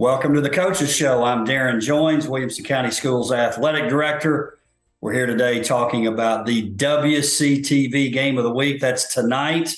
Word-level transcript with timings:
Welcome 0.00 0.32
to 0.32 0.40
the 0.40 0.48
Coaches 0.48 0.96
Show. 0.96 1.24
I'm 1.24 1.44
Darrin 1.44 1.76
Joines, 1.76 2.26
Williamson 2.26 2.64
County 2.64 2.90
Schools 2.90 3.30
Athletic 3.30 3.90
Director. 3.90 4.58
We're 5.02 5.12
here 5.12 5.26
today 5.26 5.62
talking 5.62 6.06
about 6.06 6.46
the 6.46 6.70
WCTV 6.70 8.10
Game 8.10 8.38
of 8.38 8.44
the 8.44 8.50
Week. 8.50 8.80
That's 8.80 9.12
tonight. 9.12 9.76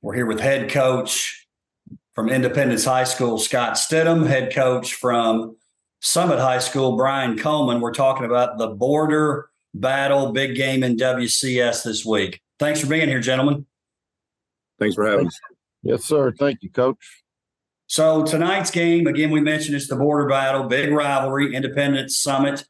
We're 0.00 0.14
here 0.14 0.24
with 0.24 0.40
head 0.40 0.70
coach 0.70 1.46
from 2.14 2.30
Independence 2.30 2.86
High 2.86 3.04
School, 3.04 3.36
Scott 3.36 3.74
Stidham, 3.74 4.26
head 4.26 4.50
coach 4.50 4.94
from 4.94 5.58
Summit 6.00 6.38
High 6.38 6.60
School, 6.60 6.96
Brian 6.96 7.36
Coleman. 7.36 7.82
We're 7.82 7.92
talking 7.92 8.24
about 8.24 8.56
the 8.56 8.68
border 8.68 9.50
battle, 9.74 10.32
big 10.32 10.56
game 10.56 10.82
in 10.82 10.96
WCS 10.96 11.84
this 11.84 12.02
week. 12.02 12.40
Thanks 12.58 12.80
for 12.80 12.86
being 12.86 13.08
here, 13.08 13.20
gentlemen. 13.20 13.66
Thanks 14.78 14.94
for 14.94 15.06
having 15.06 15.26
us. 15.26 15.38
Yes, 15.82 16.06
sir. 16.06 16.32
Thank 16.32 16.62
you, 16.62 16.70
Coach. 16.70 17.17
So 17.88 18.22
tonight's 18.22 18.70
game, 18.70 19.06
again, 19.06 19.30
we 19.30 19.40
mentioned 19.40 19.74
it's 19.74 19.88
the 19.88 19.96
border 19.96 20.28
battle, 20.28 20.64
big 20.64 20.92
rivalry, 20.92 21.54
Independence 21.54 22.18
Summit. 22.18 22.64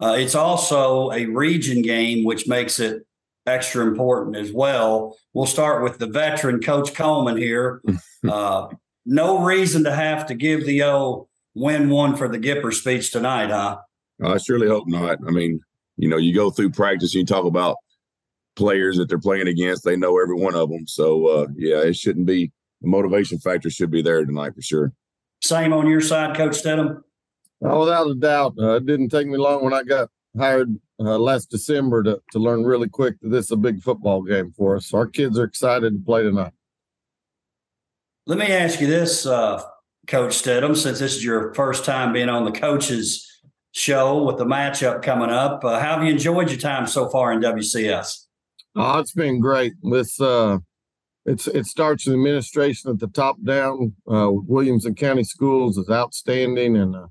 Uh, 0.00 0.16
it's 0.16 0.36
also 0.36 1.10
a 1.10 1.26
region 1.26 1.82
game, 1.82 2.24
which 2.24 2.46
makes 2.46 2.78
it 2.78 3.04
extra 3.46 3.84
important 3.84 4.36
as 4.36 4.52
well. 4.52 5.16
We'll 5.34 5.46
start 5.46 5.82
with 5.82 5.98
the 5.98 6.06
veteran 6.06 6.60
Coach 6.60 6.94
Coleman 6.94 7.36
here. 7.36 7.82
Uh, 8.28 8.68
no 9.06 9.42
reason 9.42 9.82
to 9.82 9.90
have 9.90 10.26
to 10.26 10.34
give 10.34 10.66
the 10.66 10.82
old 10.82 11.26
win 11.54 11.88
one 11.88 12.14
for 12.14 12.28
the 12.28 12.38
Gipper 12.38 12.70
speech 12.70 13.10
tonight, 13.12 13.48
huh? 13.48 13.78
I 14.22 14.36
surely 14.36 14.68
hope 14.68 14.86
not. 14.86 15.16
I 15.26 15.30
mean, 15.30 15.58
you 15.96 16.06
know, 16.06 16.18
you 16.18 16.34
go 16.34 16.50
through 16.50 16.72
practice, 16.72 17.14
you 17.14 17.24
talk 17.24 17.46
about 17.46 17.76
players 18.56 18.98
that 18.98 19.08
they're 19.08 19.18
playing 19.18 19.48
against. 19.48 19.84
They 19.84 19.96
know 19.96 20.20
every 20.20 20.36
one 20.36 20.54
of 20.54 20.68
them. 20.68 20.86
So, 20.86 21.28
uh, 21.28 21.46
yeah, 21.56 21.78
it 21.78 21.96
shouldn't 21.96 22.26
be 22.26 22.52
the 22.80 22.88
motivation 22.88 23.38
factor 23.38 23.70
should 23.70 23.90
be 23.90 24.02
there 24.02 24.24
tonight 24.24 24.54
for 24.54 24.62
sure. 24.62 24.92
Same 25.42 25.72
on 25.72 25.86
your 25.86 26.00
side, 26.00 26.36
Coach 26.36 26.52
Stidham. 26.52 27.02
Oh, 27.62 27.80
without 27.80 28.10
a 28.10 28.14
doubt, 28.14 28.54
uh, 28.58 28.76
it 28.76 28.86
didn't 28.86 29.10
take 29.10 29.26
me 29.26 29.36
long 29.36 29.62
when 29.62 29.74
I 29.74 29.82
got 29.82 30.08
hired 30.36 30.74
uh, 30.98 31.18
last 31.18 31.50
December 31.50 32.02
to 32.02 32.22
to 32.32 32.38
learn 32.38 32.64
really 32.64 32.88
quick 32.88 33.20
that 33.20 33.28
this 33.28 33.46
is 33.46 33.50
a 33.52 33.56
big 33.56 33.82
football 33.82 34.22
game 34.22 34.52
for 34.56 34.76
us. 34.76 34.92
Our 34.94 35.06
kids 35.06 35.38
are 35.38 35.44
excited 35.44 35.92
to 35.92 36.04
play 36.04 36.22
tonight. 36.22 36.52
Let 38.26 38.38
me 38.38 38.46
ask 38.46 38.80
you 38.80 38.86
this, 38.86 39.26
uh, 39.26 39.62
Coach 40.06 40.42
Stidham, 40.42 40.76
since 40.76 40.98
this 40.98 41.16
is 41.16 41.24
your 41.24 41.52
first 41.54 41.84
time 41.84 42.12
being 42.12 42.28
on 42.28 42.44
the 42.44 42.52
coaches 42.52 43.26
show 43.72 44.22
with 44.24 44.36
the 44.38 44.44
matchup 44.44 45.02
coming 45.02 45.30
up. 45.30 45.64
Uh, 45.64 45.78
how 45.78 45.96
have 45.96 46.04
you 46.04 46.12
enjoyed 46.12 46.50
your 46.50 46.58
time 46.58 46.86
so 46.86 47.08
far 47.08 47.32
in 47.32 47.40
WCS? 47.40 48.26
Oh, 48.76 48.98
it's 48.98 49.12
been 49.12 49.40
great. 49.40 49.72
With 49.82 50.14
uh, 50.20 50.58
it's 51.26 51.46
it 51.46 51.66
starts 51.66 52.06
with 52.06 52.14
administration 52.14 52.90
at 52.90 52.98
the 52.98 53.08
top 53.08 53.36
down. 53.44 53.94
Uh, 54.10 54.30
Williamson 54.30 54.94
County 54.94 55.24
Schools 55.24 55.76
is 55.76 55.90
outstanding, 55.90 56.76
and 56.76 56.96
uh, 56.96 57.06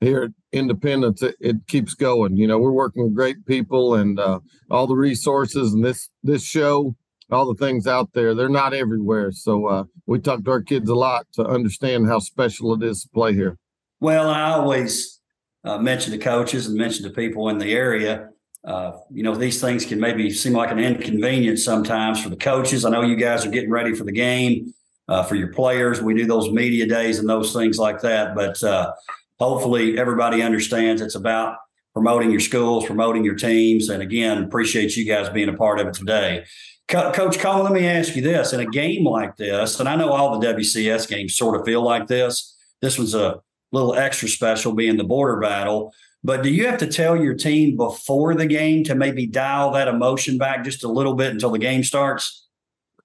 here 0.00 0.24
at 0.24 0.30
Independence, 0.52 1.22
it, 1.22 1.36
it, 1.40 1.56
keeps 1.66 1.94
going. 1.94 2.36
You 2.36 2.46
know, 2.46 2.58
we're 2.58 2.70
working 2.70 3.04
with 3.04 3.14
great 3.14 3.44
people 3.46 3.94
and 3.94 4.20
uh, 4.20 4.40
all 4.70 4.86
the 4.86 4.96
resources, 4.96 5.72
and 5.72 5.84
this 5.84 6.10
this 6.22 6.44
show, 6.44 6.94
all 7.30 7.46
the 7.46 7.64
things 7.64 7.86
out 7.86 8.10
there, 8.12 8.34
they're 8.34 8.48
not 8.48 8.74
everywhere. 8.74 9.32
So 9.32 9.66
uh, 9.66 9.84
we 10.06 10.18
talk 10.18 10.44
to 10.44 10.50
our 10.50 10.62
kids 10.62 10.90
a 10.90 10.94
lot 10.94 11.26
to 11.34 11.44
understand 11.44 12.06
how 12.06 12.18
special 12.18 12.74
it 12.74 12.82
is 12.82 13.02
to 13.02 13.08
play 13.08 13.32
here. 13.32 13.58
Well, 14.00 14.28
I 14.28 14.50
always 14.50 15.20
uh, 15.64 15.78
mention 15.78 16.12
to 16.12 16.18
coaches 16.18 16.66
and 16.66 16.76
mention 16.76 17.04
to 17.04 17.10
people 17.10 17.48
in 17.48 17.58
the 17.58 17.72
area 17.72 18.28
uh, 18.64 18.92
you 19.10 19.22
know, 19.22 19.34
these 19.34 19.60
things 19.60 19.84
can 19.84 20.00
maybe 20.00 20.30
seem 20.30 20.54
like 20.54 20.70
an 20.70 20.78
inconvenience 20.78 21.64
sometimes 21.64 22.22
for 22.22 22.30
the 22.30 22.36
coaches. 22.36 22.84
I 22.84 22.90
know 22.90 23.02
you 23.02 23.16
guys 23.16 23.44
are 23.44 23.50
getting 23.50 23.70
ready 23.70 23.94
for 23.94 24.04
the 24.04 24.12
game, 24.12 24.72
uh, 25.08 25.22
for 25.22 25.34
your 25.34 25.52
players. 25.52 26.00
We 26.00 26.14
do 26.14 26.26
those 26.26 26.50
media 26.50 26.86
days 26.86 27.18
and 27.18 27.28
those 27.28 27.52
things 27.52 27.78
like 27.78 28.00
that. 28.00 28.34
But 28.34 28.62
uh, 28.62 28.92
hopefully, 29.38 29.98
everybody 29.98 30.42
understands 30.42 31.02
it's 31.02 31.14
about 31.14 31.58
promoting 31.92 32.30
your 32.30 32.40
schools, 32.40 32.86
promoting 32.86 33.22
your 33.22 33.34
teams. 33.34 33.90
And 33.90 34.02
again, 34.02 34.42
appreciate 34.42 34.96
you 34.96 35.04
guys 35.04 35.28
being 35.28 35.50
a 35.50 35.54
part 35.54 35.78
of 35.78 35.86
it 35.86 35.94
today. 35.94 36.44
Co- 36.88 37.12
Coach 37.12 37.38
Cole, 37.38 37.62
let 37.62 37.72
me 37.72 37.86
ask 37.86 38.16
you 38.16 38.22
this: 38.22 38.54
in 38.54 38.60
a 38.60 38.66
game 38.66 39.04
like 39.04 39.36
this, 39.36 39.78
and 39.78 39.88
I 39.88 39.96
know 39.96 40.10
all 40.10 40.38
the 40.38 40.46
WCS 40.46 41.08
games 41.08 41.36
sort 41.36 41.58
of 41.58 41.66
feel 41.66 41.82
like 41.82 42.06
this. 42.06 42.56
This 42.80 42.98
was 42.98 43.14
a 43.14 43.40
little 43.72 43.94
extra 43.94 44.28
special, 44.28 44.72
being 44.72 44.96
the 44.96 45.04
border 45.04 45.38
battle. 45.38 45.92
But 46.24 46.42
do 46.42 46.48
you 46.48 46.66
have 46.66 46.78
to 46.78 46.86
tell 46.86 47.22
your 47.22 47.34
team 47.34 47.76
before 47.76 48.34
the 48.34 48.46
game 48.46 48.82
to 48.84 48.94
maybe 48.94 49.26
dial 49.26 49.70
that 49.72 49.88
emotion 49.88 50.38
back 50.38 50.64
just 50.64 50.82
a 50.82 50.88
little 50.88 51.14
bit 51.14 51.30
until 51.30 51.50
the 51.50 51.58
game 51.58 51.84
starts? 51.84 52.46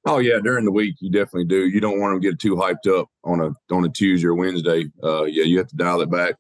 Oh 0.06 0.20
yeah, 0.20 0.40
during 0.42 0.64
the 0.64 0.72
week 0.72 0.96
you 1.02 1.12
definitely 1.12 1.46
do. 1.46 1.68
You 1.68 1.82
don't 1.82 2.00
want 2.00 2.14
them 2.14 2.22
to 2.22 2.30
get 2.30 2.40
too 2.40 2.56
hyped 2.56 2.88
up 2.88 3.10
on 3.26 3.42
a 3.42 3.52
on 3.74 3.84
a 3.84 3.90
Tuesday 3.90 4.28
or 4.28 4.36
Wednesday. 4.36 4.86
Uh, 5.04 5.26
yeah, 5.26 5.44
you 5.44 5.58
have 5.58 5.68
to 5.68 5.76
dial 5.76 6.00
it 6.00 6.10
back. 6.10 6.36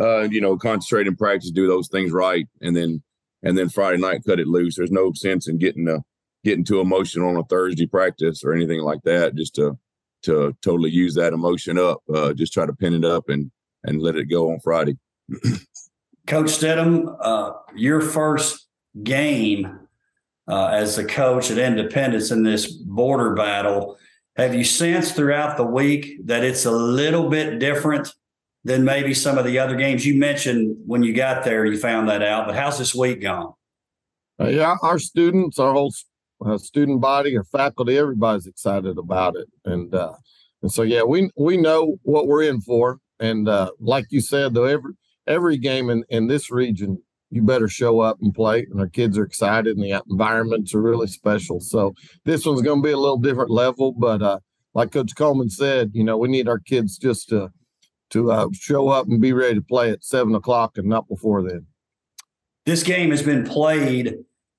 Uh, 0.00 0.22
you 0.22 0.40
know, 0.40 0.56
concentrate 0.56 1.06
in 1.06 1.14
practice, 1.14 1.50
do 1.50 1.66
those 1.66 1.88
things 1.88 2.10
right, 2.10 2.48
and 2.62 2.74
then 2.74 3.02
and 3.42 3.58
then 3.58 3.68
Friday 3.68 3.98
night 3.98 4.22
cut 4.26 4.40
it 4.40 4.46
loose. 4.46 4.76
There's 4.76 4.90
no 4.90 5.12
sense 5.12 5.46
in 5.46 5.58
getting 5.58 5.86
uh, 5.86 5.98
getting 6.42 6.64
too 6.64 6.80
emotional 6.80 7.28
on 7.28 7.36
a 7.36 7.44
Thursday 7.44 7.86
practice 7.86 8.42
or 8.42 8.54
anything 8.54 8.80
like 8.80 9.02
that. 9.04 9.34
Just 9.34 9.54
to 9.56 9.78
to 10.22 10.56
totally 10.62 10.90
use 10.90 11.14
that 11.16 11.34
emotion 11.34 11.78
up. 11.78 11.98
Uh, 12.12 12.32
just 12.32 12.54
try 12.54 12.64
to 12.64 12.72
pin 12.72 12.94
it 12.94 13.04
up 13.04 13.28
and 13.28 13.50
and 13.84 14.00
let 14.00 14.16
it 14.16 14.30
go 14.30 14.50
on 14.50 14.60
Friday. 14.60 14.96
Coach 16.26 16.46
Stidham, 16.46 17.16
uh, 17.20 17.52
your 17.74 18.00
first 18.00 18.66
game 19.02 19.80
uh, 20.48 20.66
as 20.66 20.96
the 20.96 21.04
coach 21.04 21.50
at 21.50 21.58
Independence 21.58 22.30
in 22.30 22.42
this 22.42 22.70
border 22.70 23.34
battle, 23.34 23.98
have 24.36 24.54
you 24.54 24.64
sensed 24.64 25.14
throughout 25.14 25.56
the 25.56 25.64
week 25.64 26.26
that 26.26 26.42
it's 26.42 26.64
a 26.64 26.70
little 26.70 27.28
bit 27.28 27.58
different 27.58 28.12
than 28.64 28.84
maybe 28.84 29.14
some 29.14 29.38
of 29.38 29.44
the 29.44 29.58
other 29.58 29.76
games? 29.76 30.06
You 30.06 30.18
mentioned 30.18 30.76
when 30.86 31.02
you 31.02 31.14
got 31.14 31.44
there, 31.44 31.64
you 31.66 31.78
found 31.78 32.08
that 32.08 32.22
out, 32.22 32.46
but 32.46 32.56
how's 32.56 32.78
this 32.78 32.94
week 32.94 33.20
gone? 33.20 33.52
Uh, 34.40 34.48
yeah, 34.48 34.76
our 34.82 34.98
students, 34.98 35.58
our 35.58 35.72
whole 35.72 35.94
uh, 36.44 36.58
student 36.58 37.00
body, 37.00 37.36
our 37.36 37.44
faculty, 37.44 37.96
everybody's 37.96 38.46
excited 38.46 38.98
about 38.98 39.36
it, 39.36 39.46
and 39.64 39.94
uh, 39.94 40.14
and 40.62 40.72
so 40.72 40.82
yeah, 40.82 41.04
we 41.04 41.30
we 41.36 41.56
know 41.56 41.96
what 42.02 42.26
we're 42.26 42.42
in 42.42 42.60
for, 42.60 42.98
and 43.20 43.48
uh, 43.48 43.70
like 43.78 44.06
you 44.10 44.20
said, 44.20 44.52
though, 44.54 44.64
every 44.64 44.94
every 45.26 45.56
game 45.56 45.90
in, 45.90 46.04
in 46.08 46.26
this 46.26 46.50
region, 46.50 47.02
you 47.30 47.42
better 47.42 47.68
show 47.68 48.00
up 48.00 48.18
and 48.20 48.34
play. 48.34 48.66
And 48.70 48.80
our 48.80 48.88
kids 48.88 49.18
are 49.18 49.24
excited, 49.24 49.76
and 49.76 49.84
the 49.84 50.02
environments 50.10 50.74
are 50.74 50.82
really 50.82 51.06
special. 51.06 51.60
So 51.60 51.94
this 52.24 52.46
one's 52.46 52.62
going 52.62 52.82
to 52.82 52.86
be 52.86 52.92
a 52.92 52.98
little 52.98 53.18
different 53.18 53.50
level, 53.50 53.92
but 53.92 54.22
uh, 54.22 54.38
like 54.74 54.92
Coach 54.92 55.14
Coleman 55.16 55.50
said, 55.50 55.90
you 55.94 56.04
know, 56.04 56.16
we 56.18 56.28
need 56.28 56.48
our 56.48 56.58
kids 56.58 56.98
just 56.98 57.28
to 57.30 57.50
to 58.10 58.30
uh, 58.30 58.48
show 58.52 58.88
up 58.88 59.08
and 59.08 59.20
be 59.20 59.32
ready 59.32 59.54
to 59.54 59.62
play 59.62 59.90
at 59.90 60.04
seven 60.04 60.34
o'clock 60.34 60.76
and 60.76 60.86
not 60.86 61.08
before 61.08 61.42
then. 61.42 61.66
This 62.66 62.82
game 62.82 63.10
has 63.10 63.22
been 63.22 63.44
played 63.44 64.16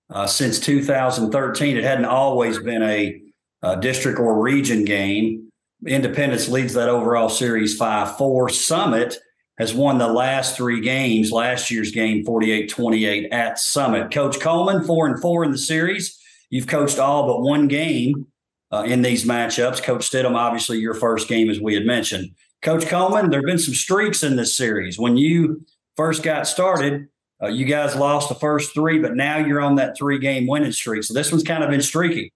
uh, 0.10 0.28
since 0.28 0.60
2013. 0.60 1.78
It 1.78 1.84
hadn't 1.84 2.06
always 2.06 2.60
been 2.60 2.84
a, 2.84 3.22
a 3.62 3.78
district 3.80 4.20
or 4.20 4.42
region 4.42 4.84
game. 4.84 5.50
Independence 5.86 6.50
leads 6.50 6.74
that 6.74 6.90
overall 6.90 7.30
series 7.30 7.78
5 7.78 8.18
4. 8.18 8.50
Summit 8.50 9.18
has 9.58 9.74
won 9.74 9.98
the 9.98 10.08
last 10.08 10.58
three 10.58 10.82
games. 10.82 11.32
Last 11.32 11.72
year's 11.72 11.92
game, 11.92 12.26
48 12.26 12.70
28 12.70 13.32
at 13.32 13.60
Summit. 13.60 14.12
Coach 14.12 14.40
Coleman, 14.40 14.84
four 14.84 15.08
and 15.08 15.22
four 15.22 15.44
in 15.44 15.52
the 15.52 15.58
series. 15.58 16.20
You've 16.50 16.68
coached 16.68 17.00
all 17.00 17.28
but 17.28 17.42
one 17.42 17.68
game 17.68 18.28
uh, 18.72 18.84
in 18.84 19.02
these 19.02 19.26
matchups. 19.26 19.82
Coach 19.82 20.10
Stidham, 20.10 20.36
obviously, 20.36 20.78
your 20.80 20.94
first 20.94 21.28
game, 21.28 21.50
as 21.50 21.60
we 21.60 21.74
had 21.74 21.86
mentioned. 21.86 22.32
Coach 22.62 22.88
Coleman, 22.88 23.30
there 23.30 23.40
have 23.40 23.46
been 23.46 23.60
some 23.60 23.74
streaks 23.74 24.24
in 24.24 24.36
this 24.36 24.56
series. 24.56 25.00
When 25.00 25.18
you 25.18 25.66
first 25.96 26.24
got 26.24 26.48
started, 26.48 27.08
uh, 27.42 27.48
you 27.48 27.66
guys 27.66 27.96
lost 27.96 28.30
the 28.30 28.36
first 28.36 28.74
three, 28.74 29.00
but 29.00 29.16
now 29.16 29.38
you're 29.38 29.62
on 29.62 29.76
that 29.76 29.98
three 29.98 30.20
game 30.20 30.48
winning 30.48 30.72
streak. 30.72 31.04
So 31.04 31.14
this 31.14 31.32
one's 31.32 31.44
kind 31.44 31.64
of 31.64 31.70
been 31.70 31.82
streaky. 31.82 32.32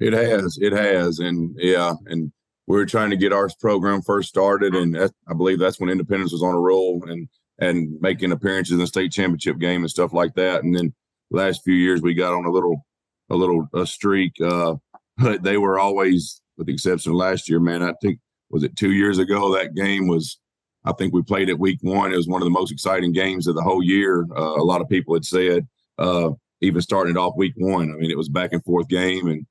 It 0.00 0.12
has. 0.12 0.58
It 0.60 0.72
has. 0.72 1.18
And 1.18 1.54
yeah. 1.58 1.94
And 2.06 2.32
we 2.70 2.76
were 2.76 2.86
trying 2.86 3.10
to 3.10 3.16
get 3.16 3.32
our 3.32 3.50
program 3.58 4.00
first 4.00 4.28
started, 4.28 4.76
and 4.76 4.96
I 4.96 5.34
believe 5.34 5.58
that's 5.58 5.80
when 5.80 5.90
Independence 5.90 6.30
was 6.30 6.44
on 6.44 6.54
a 6.54 6.60
roll 6.60 7.02
and 7.08 7.28
and 7.58 8.00
making 8.00 8.30
appearances 8.30 8.74
in 8.74 8.78
the 8.78 8.86
state 8.86 9.10
championship 9.10 9.58
game 9.58 9.80
and 9.80 9.90
stuff 9.90 10.12
like 10.12 10.34
that. 10.36 10.62
And 10.62 10.74
then 10.76 10.94
last 11.32 11.64
few 11.64 11.74
years 11.74 12.00
we 12.00 12.14
got 12.14 12.32
on 12.32 12.44
a 12.44 12.50
little 12.50 12.86
a 13.28 13.34
little 13.34 13.66
a 13.74 13.84
streak, 13.84 14.40
uh, 14.40 14.76
but 15.18 15.42
they 15.42 15.56
were 15.56 15.80
always, 15.80 16.40
with 16.56 16.68
the 16.68 16.72
exception 16.72 17.10
of 17.10 17.16
last 17.16 17.48
year, 17.48 17.58
man. 17.58 17.82
I 17.82 17.92
think 18.00 18.20
was 18.50 18.62
it 18.62 18.76
two 18.76 18.92
years 18.92 19.18
ago 19.18 19.52
that 19.52 19.74
game 19.74 20.06
was. 20.06 20.38
I 20.84 20.92
think 20.92 21.12
we 21.12 21.22
played 21.22 21.48
it 21.48 21.58
week 21.58 21.80
one. 21.82 22.12
It 22.12 22.16
was 22.16 22.28
one 22.28 22.40
of 22.40 22.46
the 22.46 22.50
most 22.50 22.72
exciting 22.72 23.12
games 23.12 23.48
of 23.48 23.56
the 23.56 23.62
whole 23.62 23.82
year. 23.82 24.26
Uh, 24.34 24.54
a 24.56 24.64
lot 24.64 24.80
of 24.80 24.88
people 24.88 25.12
had 25.12 25.26
said, 25.26 25.66
uh, 25.98 26.30
even 26.62 26.80
starting 26.80 27.16
it 27.16 27.18
off 27.18 27.34
week 27.36 27.52
one. 27.56 27.92
I 27.92 27.96
mean, 27.98 28.10
it 28.10 28.16
was 28.16 28.30
back 28.30 28.52
and 28.52 28.64
forth 28.64 28.88
game, 28.88 29.26
and 29.26 29.44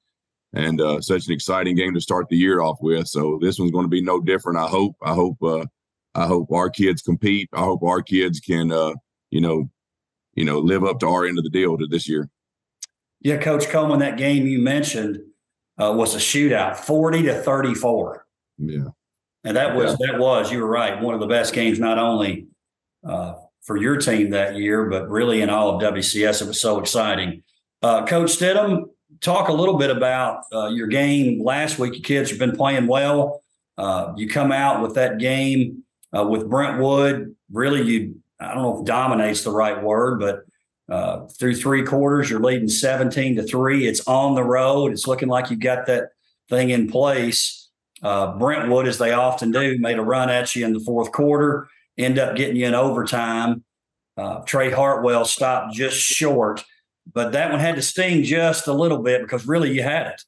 and 0.54 0.82
uh, 0.82 1.02
such 1.02 1.28
an 1.28 1.34
exciting 1.34 1.76
game 1.76 1.94
to 1.94 2.02
start 2.02 2.28
the 2.30 2.38
year 2.38 2.62
off 2.62 2.78
with. 2.82 3.08
So 3.08 3.40
this 3.42 3.60
one's 3.60 3.72
going 3.72 3.86
to 3.86 3.90
be 3.90 4.02
no 4.02 4.20
different. 4.20 4.60
I 4.60 4.68
hope. 4.68 4.96
I 5.02 5.14
hope. 5.14 5.42
Uh, 5.42 5.66
I 6.16 6.26
hope 6.26 6.52
our 6.52 6.70
kids 6.70 7.02
compete. 7.02 7.50
I 7.54 7.60
hope 7.60 7.84
our 7.84 8.02
kids 8.02 8.40
can, 8.40 8.72
uh, 8.72 8.94
you 9.30 9.42
know, 9.42 9.70
you 10.34 10.44
know, 10.44 10.60
live 10.60 10.84
up 10.84 11.00
to 11.00 11.08
our 11.08 11.26
end 11.26 11.38
of 11.38 11.44
the 11.44 11.50
deal 11.50 11.78
to 11.78 11.86
this 11.86 12.10
year. 12.10 12.30
Yeah, 13.22 13.38
Coach 13.38 13.70
Coleman, 13.70 14.00
that 14.00 14.18
game 14.18 14.48
you 14.48 14.60
mentioned 14.60 15.20
uh, 15.78 15.94
was 15.96 16.16
a 16.16 16.18
shootout, 16.18 16.78
forty 16.78 17.22
to 17.24 17.34
thirty-four. 17.34 18.26
Yeah. 18.58 18.88
And 19.44 19.56
that 19.56 19.76
was 19.76 19.98
yeah. 20.00 20.12
that 20.12 20.20
was 20.20 20.52
you 20.52 20.60
were 20.60 20.68
right 20.68 21.02
one 21.02 21.14
of 21.14 21.22
the 21.22 21.28
best 21.28 21.54
games 21.54 21.80
not 21.80 21.98
only 21.98 22.48
uh, 23.08 23.36
for 23.62 23.78
your 23.78 23.98
team 23.98 24.32
that 24.32 24.56
year 24.56 24.90
but 24.90 25.10
really 25.10 25.42
in 25.42 25.50
all 25.50 25.76
of 25.76 25.82
WCS. 25.82 26.42
It 26.42 26.48
was 26.48 26.62
so 26.62 26.80
exciting. 26.80 27.44
Uh, 27.82 28.06
Coach 28.06 28.32
Stidham, 28.32 28.86
talk 29.22 29.50
a 29.50 29.54
little 29.54 29.78
bit 29.78 29.90
about 29.90 30.44
uh, 30.54 30.68
your 30.68 30.88
game 30.88 31.44
last 31.44 31.80
week. 31.80 31.94
Your 31.94 32.04
kids 32.04 32.30
have 32.30 32.40
been 32.40 32.56
playing 32.56 32.88
well. 32.88 33.44
Uh, 33.78 34.14
you 34.18 34.28
come 34.28 34.52
out 34.52 34.82
with 34.82 34.96
that 34.96 35.20
game 35.20 35.84
uh, 36.18 36.26
with 36.26 36.50
Brentwood. 36.50 37.36
Really, 37.52 37.82
you 37.82 38.22
I 38.40 38.54
don't 38.54 38.64
know 38.64 38.80
if 38.80 38.86
dominates 38.86 39.44
the 39.44 39.52
right 39.52 39.82
word, 39.82 40.20
but 40.20 40.46
uh, 40.94 41.28
through 41.28 41.56
three 41.56 41.84
quarters, 41.84 42.30
you're 42.30 42.40
leading 42.40 42.70
17 42.70 43.36
to 43.36 43.44
three. 43.44 43.86
It's 43.88 44.08
on 44.08 44.36
the 44.36 44.44
road. 44.44 44.92
It's 44.92 45.08
looking 45.08 45.30
like 45.30 45.52
you've 45.52 45.60
got 45.60 45.86
that 45.88 46.10
thing 46.50 46.72
in 46.72 46.90
place. 46.90 47.70
Uh, 48.02 48.38
Brentwood, 48.38 48.88
as 48.88 48.98
they 48.98 49.12
often 49.12 49.52
do, 49.52 49.78
made 49.80 50.00
a 50.00 50.02
run 50.02 50.30
at 50.30 50.56
you 50.56 50.66
in 50.66 50.74
the 50.74 50.80
fourth 50.80 51.12
quarter, 51.12 51.68
end 51.98 52.18
up 52.18 52.36
getting 52.36 52.56
you 52.56 52.66
in 52.66 52.74
overtime. 52.74 53.64
Uh, 54.18 54.40
Trey 54.40 54.72
Hartwell 54.72 55.26
stopped 55.26 55.74
just 55.74 55.98
short, 55.98 56.64
but 57.14 57.32
that 57.32 57.52
one 57.52 57.60
had 57.60 57.76
to 57.76 57.82
sting 57.82 58.24
just 58.24 58.68
a 58.68 58.74
little 58.74 59.00
bit 59.00 59.22
because 59.22 59.48
really 59.48 59.72
you 59.72 59.84
had 59.84 60.08
it. 60.08 60.24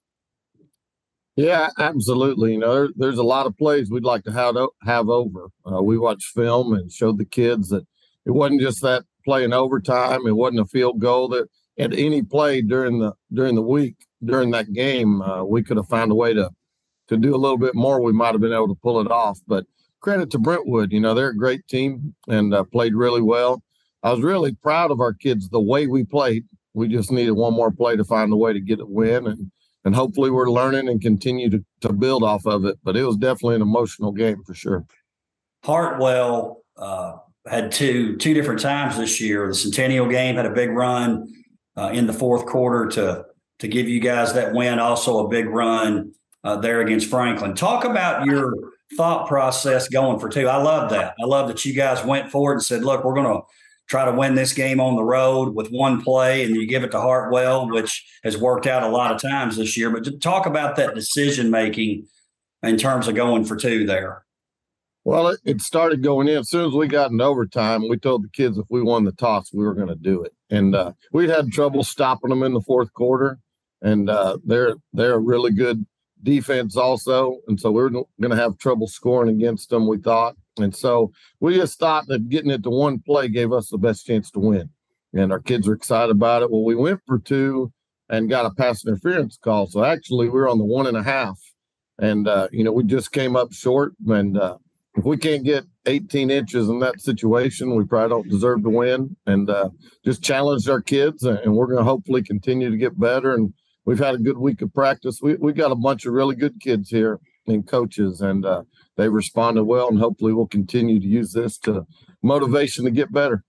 Yeah, 1.36 1.70
absolutely. 1.80 2.54
You 2.54 2.60
know, 2.60 2.74
there, 2.74 2.90
there's 2.96 3.18
a 3.18 3.24
lot 3.24 3.46
of 3.46 3.58
plays 3.58 3.90
we'd 3.90 4.04
like 4.04 4.24
to 4.26 4.32
have 4.32 4.56
have 4.84 5.10
over. 5.10 5.48
Uh, 5.66 5.82
we 5.82 5.98
watched 5.98 6.26
film 6.26 6.74
and 6.74 6.92
showed 6.92 7.18
the 7.18 7.26
kids 7.26 7.70
that 7.70 7.86
it 8.26 8.32
wasn't 8.32 8.62
just 8.62 8.82
that 8.82 9.04
play 9.24 9.44
in 9.44 9.54
overtime. 9.54 10.28
It 10.28 10.36
wasn't 10.36 10.62
a 10.62 10.66
field 10.66 11.00
goal 11.00 11.30
that 11.30 11.48
at 11.80 11.94
any 11.94 12.22
play 12.22 12.62
during 12.62 13.00
the 13.00 13.14
during 13.34 13.56
the 13.56 13.62
week 13.62 13.96
during 14.24 14.52
that 14.52 14.72
game 14.74 15.22
uh, 15.22 15.44
we 15.44 15.64
could 15.64 15.78
have 15.78 15.88
found 15.88 16.12
a 16.12 16.16
way 16.16 16.34
to 16.34 16.50
to 17.08 17.18
do 17.18 17.34
a 17.36 17.38
little 17.38 17.58
bit 17.58 17.76
more. 17.76 18.02
We 18.02 18.14
might 18.14 18.34
have 18.34 18.42
been 18.42 18.54
able 18.54 18.70
to 18.70 18.80
pull 18.82 19.02
it 19.02 19.12
off. 19.12 19.40
But 19.48 19.66
credit 20.00 20.32
to 20.32 20.40
Brentwood, 20.40 20.92
you 20.92 21.00
know 21.00 21.14
they're 21.14 21.30
a 21.30 21.38
great 21.38 21.68
team 21.68 22.14
and 22.28 22.54
uh, 22.54 22.64
played 22.66 22.94
really 22.94 23.22
well. 23.22 23.64
I 24.04 24.12
was 24.12 24.22
really 24.22 24.54
proud 24.54 24.92
of 24.92 25.00
our 25.00 25.14
kids 25.14 25.50
the 25.50 25.60
way 25.60 25.88
we 25.88 26.04
played. 26.04 26.46
We 26.74 26.88
just 26.88 27.12
needed 27.12 27.32
one 27.32 27.54
more 27.54 27.72
play 27.72 27.96
to 27.96 28.04
find 28.04 28.32
a 28.32 28.38
way 28.38 28.54
to 28.54 28.60
get 28.60 28.80
a 28.80 28.86
win 28.86 29.28
and 29.28 29.52
and 29.84 29.96
hopefully 29.96 30.30
we're 30.30 30.52
learning 30.52 30.88
and 30.88 31.02
continue 31.02 31.50
to, 31.50 31.64
to 31.82 31.92
build 31.92 32.24
off 32.24 32.46
of 32.46 32.66
it. 32.66 32.78
But 32.84 32.96
it 32.96 33.04
was 33.04 33.18
definitely 33.18 33.56
an 33.56 33.62
emotional 33.62 34.12
game 34.12 34.44
for 34.46 34.54
sure. 34.54 34.86
Hartwell 35.64 36.64
uh, 36.78 37.18
had 37.48 37.72
two 37.72 38.16
two 38.18 38.34
different 38.34 38.60
times 38.60 38.98
this 38.98 39.20
year. 39.20 39.48
The 39.48 39.56
Centennial 39.56 40.08
game 40.08 40.36
had 40.36 40.46
a 40.46 40.54
big 40.54 40.70
run 40.70 41.28
uh, 41.76 41.92
in 41.94 42.08
the 42.08 42.14
fourth 42.14 42.46
quarter 42.46 42.90
to 42.92 43.26
to 43.60 43.68
give 43.68 43.88
you 43.88 44.00
guys 44.00 44.34
that 44.34 44.54
win. 44.54 44.80
Also 44.80 45.26
a 45.26 45.30
big 45.30 45.48
run 45.48 46.14
uh, 46.44 46.56
there 46.58 46.82
against 46.82 47.10
Franklin. 47.10 47.56
Talk 47.56 47.84
about 47.84 48.26
your 48.26 48.54
thought 48.98 49.28
process 49.28 49.88
going 49.88 50.20
for 50.20 50.30
two. 50.30 50.48
I 50.48 50.62
love 50.62 50.90
that. 50.90 51.16
I 51.22 51.26
love 51.26 51.48
that 51.48 51.64
you 51.64 51.74
guys 51.74 52.04
went 52.04 52.32
for 52.32 52.52
it 52.52 52.56
and 52.56 52.64
said, 52.64 52.84
"Look, 52.84 53.04
we're 53.04 53.16
going 53.16 53.28
to." 53.28 53.42
Try 53.92 54.06
to 54.06 54.14
win 54.14 54.36
this 54.36 54.54
game 54.54 54.80
on 54.80 54.96
the 54.96 55.04
road 55.04 55.54
with 55.54 55.68
one 55.68 56.02
play, 56.02 56.46
and 56.46 56.56
you 56.56 56.66
give 56.66 56.86
it 56.86 56.92
to 56.92 57.02
Hartwell, 57.02 57.70
which 57.70 58.06
has 58.24 58.38
worked 58.38 58.66
out 58.66 58.84
a 58.84 58.88
lot 58.88 59.14
of 59.14 59.22
times 59.22 59.58
this 59.58 59.76
year. 59.76 59.90
But 59.90 60.22
talk 60.22 60.46
about 60.46 60.78
that 60.78 60.96
decision 60.96 61.52
making 61.52 62.08
in 62.64 62.78
terms 62.78 63.10
of 63.10 63.16
going 63.16 63.44
for 63.44 63.58
two 63.58 63.86
there. 63.86 64.24
Well, 65.04 65.28
it, 65.28 65.42
it, 65.44 65.60
started 65.60 66.02
going 66.02 66.30
in 66.30 66.38
as 66.38 66.50
soon 66.50 66.70
as 66.70 66.74
we 66.74 66.88
got 66.88 67.12
in 67.12 67.20
overtime. 67.20 67.90
We 67.90 67.98
told 67.98 68.24
the 68.24 68.30
kids 68.30 68.58
if 68.58 68.66
we 68.70 68.82
won 68.82 69.04
the 69.04 69.12
toss, 69.12 69.52
we 69.54 69.66
were 69.66 69.74
going 69.74 69.90
to 69.90 69.96
do 69.96 70.24
it, 70.24 70.32
and 70.50 70.74
uh, 70.74 70.94
we'd 71.12 71.30
had 71.30 71.52
trouble 71.52 71.84
stopping 71.84 72.30
them 72.30 72.44
in 72.44 72.54
the 72.54 72.62
fourth 72.62 72.94
quarter. 72.94 73.40
And 73.82 74.10
uh, 74.10 74.38
they're 74.46 74.76
they're 74.94 75.16
a 75.16 75.20
really 75.20 75.52
good 75.52 75.86
defense 76.24 76.78
also, 76.78 77.40
and 77.50 77.60
so 77.60 77.72
we 77.72 77.84
are 77.84 77.90
going 77.90 78.06
to 78.22 78.38
have 78.38 78.58
trouble 78.58 78.88
scoring 78.88 79.36
against 79.36 79.70
them. 79.70 79.86
We 79.86 79.98
thought, 79.98 80.38
and 80.58 80.76
so 80.76 81.12
we 81.40 81.56
just 81.56 81.80
thought 81.80 82.08
that 82.08 82.30
getting 82.30 82.52
it 82.52 82.64
to 82.64 82.70
one 82.70 83.00
play 83.00 83.28
gave 83.28 83.52
us 83.54 83.70
the 83.70 83.78
best 83.78 84.06
chance 84.06 84.30
to 84.32 84.40
win. 84.40 84.70
And 85.14 85.32
our 85.32 85.40
kids 85.40 85.68
are 85.68 85.74
excited 85.74 86.12
about 86.12 86.42
it. 86.42 86.52
Well, 86.52 86.64
we 86.64 86.76
went 86.76 87.02
for 87.06 87.20
two 87.20 87.72
and 88.10 88.30
got 88.30 88.46
a 88.46 88.52
pass 88.52 88.86
interference 88.86 89.38
call. 89.38 89.68
So 89.68 89.84
actually, 89.84 90.30
we 90.30 90.40
are 90.40 90.50
on 90.50 90.58
the 90.58 90.66
one 90.66 90.88
and 90.88 90.98
a 90.98 91.04
half, 91.04 91.40
and 92.00 92.28
uh, 92.28 92.48
you 92.52 92.64
know 92.64 92.72
we 92.72 92.84
just 92.84 93.12
came 93.12 93.36
up 93.36 93.54
short 93.54 93.94
and 94.08 94.38
uh, 94.38 94.58
if 94.96 95.06
we 95.06 95.18
can't 95.18 95.44
get 95.44 95.64
18 95.86 96.30
inches 96.30 96.68
in 96.68 96.80
that 96.80 97.00
situation, 97.00 97.76
we 97.76 97.86
probably 97.86 98.10
don't 98.10 98.30
deserve 98.30 98.64
to 98.64 98.70
win. 98.70 99.16
And 99.26 99.50
uh, 99.50 99.70
just 100.04 100.22
challenge 100.22 100.68
our 100.68 100.82
kids, 100.82 101.24
and 101.24 101.56
we're 101.56 101.68
going 101.68 101.78
to 101.78 101.84
hopefully 101.84 102.22
continue 102.22 102.70
to 102.70 102.78
get 102.78 103.00
better. 103.00 103.34
And 103.34 103.54
we've 103.86 104.00
had 104.00 104.16
a 104.16 104.20
good 104.20 104.38
week 104.38 104.62
of 104.62 104.74
practice. 104.74 105.20
We 105.22 105.36
we 105.36 105.54
got 105.54 105.72
a 105.72 105.76
bunch 105.76 106.06
of 106.06 106.14
really 106.14 106.36
good 106.36 106.60
kids 106.60 106.90
here 106.90 107.20
and 107.48 107.66
coaches, 107.66 108.22
and 108.22 108.46
uh, 108.46 108.64
they 109.02 109.10
responded 109.10 109.64
well. 109.64 109.90
And 109.90 110.00
hopefully, 110.00 110.34
we'll 110.34 110.48
continue 110.48 111.00
to 111.00 111.08
use 111.08 111.34
this 111.34 111.58
to 111.60 111.86
motivation 112.22 112.86
to 112.86 112.92
get 112.92 113.12
better. 113.12 113.44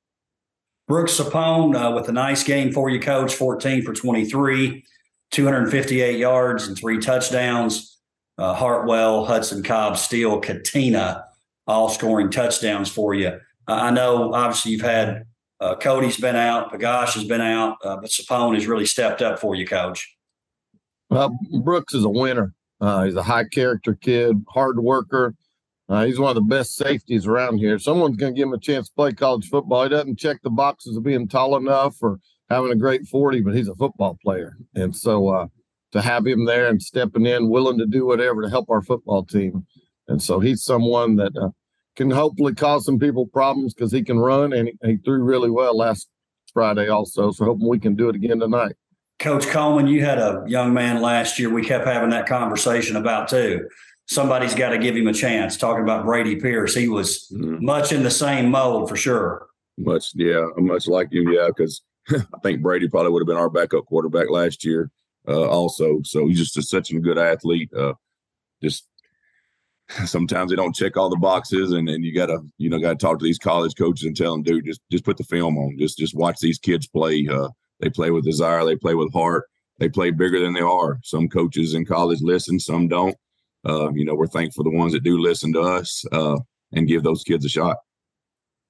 Brooks 0.89 1.19
Sapone 1.19 1.77
uh, 1.77 1.95
with 1.95 2.09
a 2.09 2.13
nice 2.13 2.43
game 2.43 2.73
for 2.73 2.91
you, 2.91 3.01
coach. 3.01 3.35
14 3.35 3.83
for 3.83 3.93
23, 3.93 4.85
258 5.31 6.19
yards 6.19 6.67
and 6.67 6.77
three 6.77 6.99
touchdowns. 6.99 8.01
Uh, 8.39 8.55
Hartwell, 8.55 9.25
Hudson 9.25 9.63
Cobb, 9.63 9.97
Steele, 9.97 10.41
Katina 10.41 11.25
all 11.67 11.89
scoring 11.89 12.31
touchdowns 12.31 12.91
for 12.91 13.15
you. 13.15 13.29
Uh, 13.69 13.75
I 13.75 13.91
know 13.91 14.33
obviously 14.35 14.73
you've 14.73 14.81
had 14.81 15.25
uh, 15.61 15.77
Cody's 15.77 16.17
been 16.17 16.37
out, 16.37 16.73
Pagash 16.73 17.15
has 17.15 17.25
been 17.25 17.41
out, 17.41 17.77
uh, 17.85 17.97
but 17.97 18.11
Sapone 18.11 18.55
has 18.55 18.67
really 18.67 18.87
stepped 18.87 19.23
up 19.23 19.39
for 19.39 19.55
you, 19.55 19.67
Coach. 19.67 20.17
Well, 21.09 21.39
Brooks 21.61 21.95
is 21.95 22.05
a 22.05 22.09
winner. 22.09 22.53
Uh, 22.83 23.05
he's 23.05 23.17
a 23.17 23.23
high 23.23 23.45
character 23.45 23.95
kid, 23.95 24.45
hard 24.49 24.79
worker. 24.79 25.35
Uh, 25.89 26.05
he's 26.05 26.19
one 26.19 26.29
of 26.31 26.35
the 26.35 26.43
best 26.43 26.77
safeties 26.77 27.27
around 27.27 27.59
here. 27.59 27.79
Someone's 27.79 28.17
going 28.17 28.35
to 28.35 28.37
give 28.37 28.49
him 28.49 28.55
a 28.55 28.59
chance 28.59 28.89
to 28.89 28.95
play 28.95 29.13
college 29.13 29.49
football. 29.49 29.85
He 29.85 29.89
doesn't 29.89 30.19
check 30.19 30.39
the 30.43 30.51
boxes 30.51 30.97
of 30.97 31.03
being 31.05 31.29
tall 31.29 31.57
enough 31.57 31.97
or 32.03 32.19
having 32.51 32.73
a 32.73 32.77
great 32.77 33.07
40, 33.07 33.41
but 33.41 33.55
he's 33.55 33.69
a 33.69 33.75
football 33.75 34.19
player. 34.23 34.57
And 34.75 34.95
so 34.95 35.29
uh, 35.29 35.47
to 35.93 36.03
have 36.03 36.27
him 36.27 36.45
there 36.45 36.69
and 36.69 36.83
stepping 36.83 37.27
in, 37.27 37.49
willing 37.49 37.79
to 37.79 37.87
do 37.87 38.05
whatever 38.05 38.43
to 38.43 38.51
help 38.51 38.69
our 38.69 38.83
football 38.83 39.25
team 39.25 39.67
and 40.09 40.23
so 40.23 40.41
he's 40.41 40.63
someone 40.63 41.17
that 41.17 41.37
uh, 41.37 41.51
can 41.97 42.11
hopefully 42.11 42.55
cause 42.55 42.85
some 42.85 42.99
people 42.99 43.27
problems 43.27 43.75
because 43.75 43.93
he 43.93 44.03
can 44.03 44.19
run 44.19 44.53
and 44.53 44.69
he, 44.69 44.89
he, 44.89 44.97
threw 44.97 45.23
really 45.23 45.51
well 45.51 45.77
last 45.77 46.09
Friday 46.53 46.89
also. 46.89 47.31
So 47.31 47.45
hoping 47.45 47.69
we 47.69 47.79
can 47.79 47.95
do 47.95 48.09
it 48.09 48.17
again 48.17 48.41
tonight. 48.41 48.75
Coach 49.19 49.47
Coleman, 49.47 49.87
you 49.87 50.05
had 50.05 50.19
a 50.19 50.45
young 50.47 50.75
man 50.75 51.01
last 51.01 51.39
year. 51.39 51.51
We 51.51 51.65
kept 51.65 51.87
having 51.87 52.11
that 52.11 52.27
conversation 52.27 52.97
about 52.97 53.29
too. 53.29 53.69
Somebody's 54.07 54.55
got 54.55 54.71
to 54.71 54.79
give 54.79 54.97
him 54.97 55.07
a 55.07 55.13
chance. 55.13 55.57
Talking 55.57 55.85
about 55.85 56.05
Brady 56.05 56.37
Pierce, 56.37 56.75
he 56.75 56.89
was 56.89 57.31
mm-hmm. 57.33 57.65
much 57.65 57.93
in 57.93 58.03
the 58.03 58.11
same 58.11 58.51
mold 58.51 58.89
for 58.89 58.97
sure. 58.97 59.47
Much, 59.79 60.11
yeah, 60.15 60.47
much 60.57 60.87
like 60.87 61.09
you, 61.13 61.33
yeah. 61.33 61.49
Because 61.49 61.83
I 62.11 62.39
think 62.43 62.63
Brady 62.63 62.89
probably 62.89 63.13
would 63.13 63.23
have 63.23 63.29
been 63.29 63.37
our 63.37 63.49
backup 63.51 63.87
quarterback 63.87 64.29
last 64.29 64.65
year, 64.65 64.91
uh, 65.29 65.49
also. 65.49 66.01
So 66.03 66.27
he's 66.27 66.39
just 66.39 66.59
a, 66.59 66.63
such 66.63 66.91
a 66.91 66.99
good 66.99 67.19
athlete. 67.19 67.73
Uh, 67.73 67.95
just 68.63 68.87
sometimes 70.07 70.51
they 70.51 70.57
don't 70.57 70.75
check 70.75 70.97
all 70.97 71.09
the 71.09 71.17
boxes 71.17 71.73
and, 71.73 71.89
and 71.89 72.05
you 72.05 72.15
gotta 72.15 72.39
you 72.59 72.71
know 72.71 72.79
gotta 72.79 72.97
talk 72.97 73.19
to 73.19 73.25
these 73.25 73.39
college 73.39 73.75
coaches 73.77 74.07
and 74.07 74.17
tell 74.17 74.33
them 74.33 74.43
dude 74.43 74.65
just 74.65 74.81
just 74.91 75.05
put 75.05 75.17
the 75.17 75.25
film 75.25 75.59
on 75.59 75.77
just 75.79 75.99
just 75.99 76.15
watch 76.15 76.39
these 76.41 76.59
kids 76.59 76.87
play 76.87 77.27
uh, 77.31 77.49
they 77.83 77.91
play 77.91 78.11
with 78.11 78.25
desire 78.25 78.65
they 78.65 78.77
play 78.77 78.95
with 78.95 79.13
heart 79.13 79.45
they 79.79 79.89
play 79.89 80.13
bigger 80.13 80.39
than 80.39 80.53
they 80.53 80.61
are. 80.61 81.01
Some 81.03 81.29
coaches 81.29 81.75
in 81.75 81.85
college 81.85 82.21
listen 82.23 82.61
some 82.61 82.89
don't. 82.89 83.17
Uh, 83.69 83.93
you 83.93 84.05
know 84.05 84.15
we're 84.15 84.27
thankful 84.27 84.65
for 84.65 84.71
the 84.71 84.77
ones 84.77 84.93
that 84.93 85.03
do 85.03 85.19
listen 85.19 85.53
to 85.53 85.61
us 85.61 86.05
uh, 86.13 86.39
and 86.73 86.89
give 86.89 87.03
those 87.03 87.23
kids 87.25 87.45
a 87.45 87.49
shot. 87.49 87.79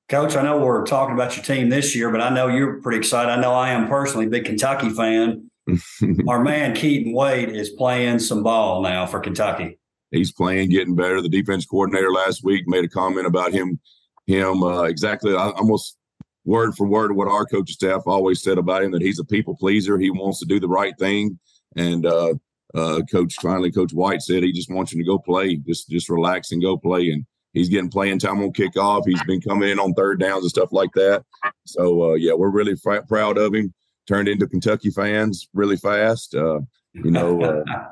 Coach 0.09 0.37
i 0.37 0.43
know 0.43 0.59
we're 0.59 0.85
talking 0.85 1.15
about 1.15 1.37
your 1.37 1.45
team 1.45 1.69
this 1.71 1.95
year 1.95 2.11
but 2.11 2.21
i 2.21 2.29
know 2.29 2.49
you're 2.49 2.81
pretty 2.83 2.99
excited. 2.99 3.31
I 3.31 3.41
know 3.41 3.53
i 3.53 3.71
am 3.71 3.89
personally 3.89 4.27
a 4.27 4.31
big 4.31 4.45
kentucky 4.45 4.91
fan. 4.91 5.51
Our 6.29 6.43
man 6.43 6.75
keaton 6.75 7.13
wade 7.13 7.51
is 7.51 7.71
playing 7.71 8.19
some 8.19 8.43
ball 8.43 8.83
now 8.83 9.07
for 9.07 9.21
kentucky. 9.21 9.79
He's 10.11 10.33
playing, 10.33 10.69
getting 10.69 10.95
better. 10.95 11.23
The 11.23 11.29
defense 11.31 11.65
coordinator 11.65 12.13
last 12.13 12.45
week 12.45 12.69
made 12.69 12.85
a 12.85 12.89
comment 12.89 13.27
about 13.27 13.53
him, 13.53 13.81
him 14.27 14.63
uh, 14.63 14.83
exactly 14.83 15.35
I 15.35 15.51
almost 15.51 15.97
word 16.45 16.75
for 16.75 16.87
word 16.87 17.15
what 17.15 17.29
our 17.29 17.47
coaching 17.47 17.75
staff 17.75 18.03
always 18.07 18.43
said 18.43 18.59
about 18.59 18.83
him 18.83 18.93
that 18.93 19.03
he's 19.03 19.19
a 19.19 19.25
people 19.25 19.57
pleaser. 19.57 19.99
He 19.99 20.11
wants 20.11 20.41
to 20.41 20.47
do 20.47 20.59
the 20.59 20.69
right 20.69 20.97
thing, 20.99 21.39
and 21.77 22.07
uh, 22.07 22.35
uh, 22.75 23.03
coach 23.11 23.35
finally, 23.41 23.71
Coach 23.71 23.93
White 23.93 24.23
said 24.23 24.43
he 24.43 24.53
just 24.53 24.71
wants 24.71 24.93
him 24.93 24.99
to 24.99 25.05
go 25.05 25.19
play, 25.19 25.57
just 25.57 25.89
just 25.89 26.09
relax 26.09 26.53
and 26.53 26.63
go 26.63 26.77
play. 26.77 27.11
And 27.11 27.25
he's 27.53 27.69
getting 27.69 27.91
playing 27.91 28.19
time 28.19 28.43
on 28.43 28.53
kickoff. 28.53 29.05
He's 29.07 29.23
been 29.25 29.41
coming 29.41 29.69
in 29.69 29.79
on 29.79 29.95
third 29.95 30.21
downs 30.21 30.43
and 30.43 30.51
stuff 30.51 30.73
like 30.73 30.93
that. 30.95 31.25
So 31.67 32.13
uh, 32.13 32.15
yeah, 32.15 32.33
we're 32.33 32.51
really 32.51 32.77
f- 32.85 33.09
proud 33.09 33.39
of 33.39 33.55
him. 33.55 33.73
Turned 34.09 34.29
into 34.29 34.49
Kentucky 34.49 34.91
fans 34.91 35.49
really 35.53 35.77
fast. 35.77 36.35
Uh, 36.35 36.61
you 36.93 37.11
know. 37.11 37.43
Uh, 37.43 37.65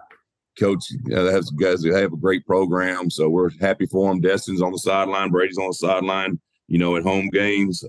coach 0.59 0.85
uh, 1.15 1.31
has 1.31 1.49
guys 1.51 1.83
who 1.83 1.95
have 1.95 2.13
a 2.13 2.17
great 2.17 2.45
program. 2.45 3.09
So 3.09 3.31
we're 3.31 3.51
happy 3.61 3.87
for 3.87 4.11
him. 4.11 4.21
Destin's 4.21 4.61
on 4.61 4.73
the 4.73 4.79
sideline, 4.79 5.31
Brady's 5.31 5.57
on 5.57 5.69
the 5.69 5.75
sideline, 5.75 6.39
you 6.69 6.77
know, 6.77 6.97
at 6.97 7.03
home 7.03 7.31
games. 7.33 7.83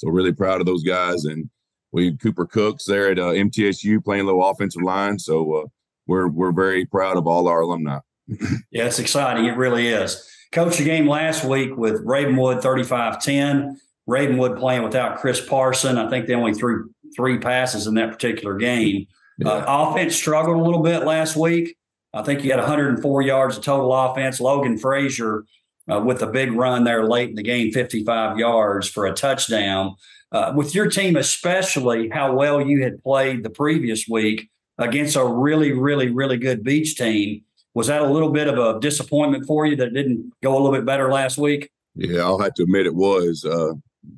So 0.00 0.08
really 0.08 0.32
proud 0.32 0.60
of 0.60 0.66
those 0.66 0.82
guys. 0.82 1.26
And 1.26 1.50
we 1.92 2.16
Cooper 2.16 2.46
Cooks 2.46 2.84
there 2.86 3.10
at 3.10 3.18
uh, 3.18 3.32
MTSU 3.32 4.02
playing 4.02 4.24
little 4.24 4.48
offensive 4.48 4.82
line. 4.82 5.18
So 5.18 5.54
uh, 5.54 5.66
we're 6.06 6.28
we're 6.28 6.52
very 6.52 6.86
proud 6.86 7.18
of 7.18 7.26
all 7.26 7.46
our 7.48 7.60
alumni. 7.60 7.98
yeah, 8.70 8.86
it's 8.86 8.98
exciting. 8.98 9.44
It 9.44 9.58
really 9.58 9.88
is. 9.88 10.26
Coach, 10.52 10.80
a 10.80 10.84
game 10.84 11.06
last 11.06 11.44
week 11.44 11.76
with 11.76 12.00
Ravenwood 12.02 12.62
35 12.62 13.20
10. 13.22 13.78
Ravenwood 14.06 14.58
playing 14.58 14.82
without 14.84 15.18
Chris 15.18 15.40
Parson. 15.46 15.98
I 15.98 16.08
think 16.08 16.26
they 16.26 16.34
only 16.34 16.54
threw 16.54 16.90
three 17.14 17.38
passes 17.38 17.86
in 17.86 17.94
that 17.94 18.10
particular 18.10 18.56
game. 18.56 19.06
Yeah. 19.38 19.48
Uh, 19.48 19.64
offense 19.68 20.16
struggled 20.16 20.56
a 20.56 20.62
little 20.62 20.82
bit 20.82 21.04
last 21.04 21.36
week. 21.36 21.76
I 22.14 22.22
think 22.22 22.42
you 22.42 22.50
had 22.50 22.58
104 22.58 23.22
yards 23.22 23.58
of 23.58 23.64
total 23.64 23.92
offense. 23.92 24.40
Logan 24.40 24.78
Frazier 24.78 25.44
uh, 25.90 26.00
with 26.00 26.22
a 26.22 26.26
big 26.26 26.52
run 26.52 26.84
there 26.84 27.06
late 27.06 27.30
in 27.30 27.34
the 27.34 27.42
game, 27.42 27.72
55 27.72 28.38
yards 28.38 28.88
for 28.88 29.06
a 29.06 29.12
touchdown. 29.12 29.96
Uh, 30.32 30.52
with 30.54 30.74
your 30.74 30.88
team, 30.88 31.16
especially 31.16 32.08
how 32.08 32.32
well 32.32 32.60
you 32.60 32.82
had 32.82 33.02
played 33.02 33.42
the 33.42 33.50
previous 33.50 34.06
week 34.08 34.48
against 34.78 35.16
a 35.16 35.24
really, 35.24 35.72
really, 35.72 36.08
really 36.08 36.36
good 36.36 36.62
Beech 36.62 36.96
team, 36.96 37.42
was 37.74 37.88
that 37.88 38.02
a 38.02 38.08
little 38.08 38.30
bit 38.30 38.46
of 38.46 38.56
a 38.58 38.78
disappointment 38.80 39.46
for 39.46 39.66
you 39.66 39.76
that 39.76 39.92
didn't 39.92 40.32
go 40.42 40.52
a 40.52 40.58
little 40.58 40.72
bit 40.72 40.86
better 40.86 41.10
last 41.10 41.36
week? 41.36 41.70
Yeah, 41.96 42.22
I'll 42.22 42.38
have 42.38 42.54
to 42.54 42.62
admit 42.62 42.86
it 42.86 42.94
was. 42.94 43.44
Uh, 43.44 43.72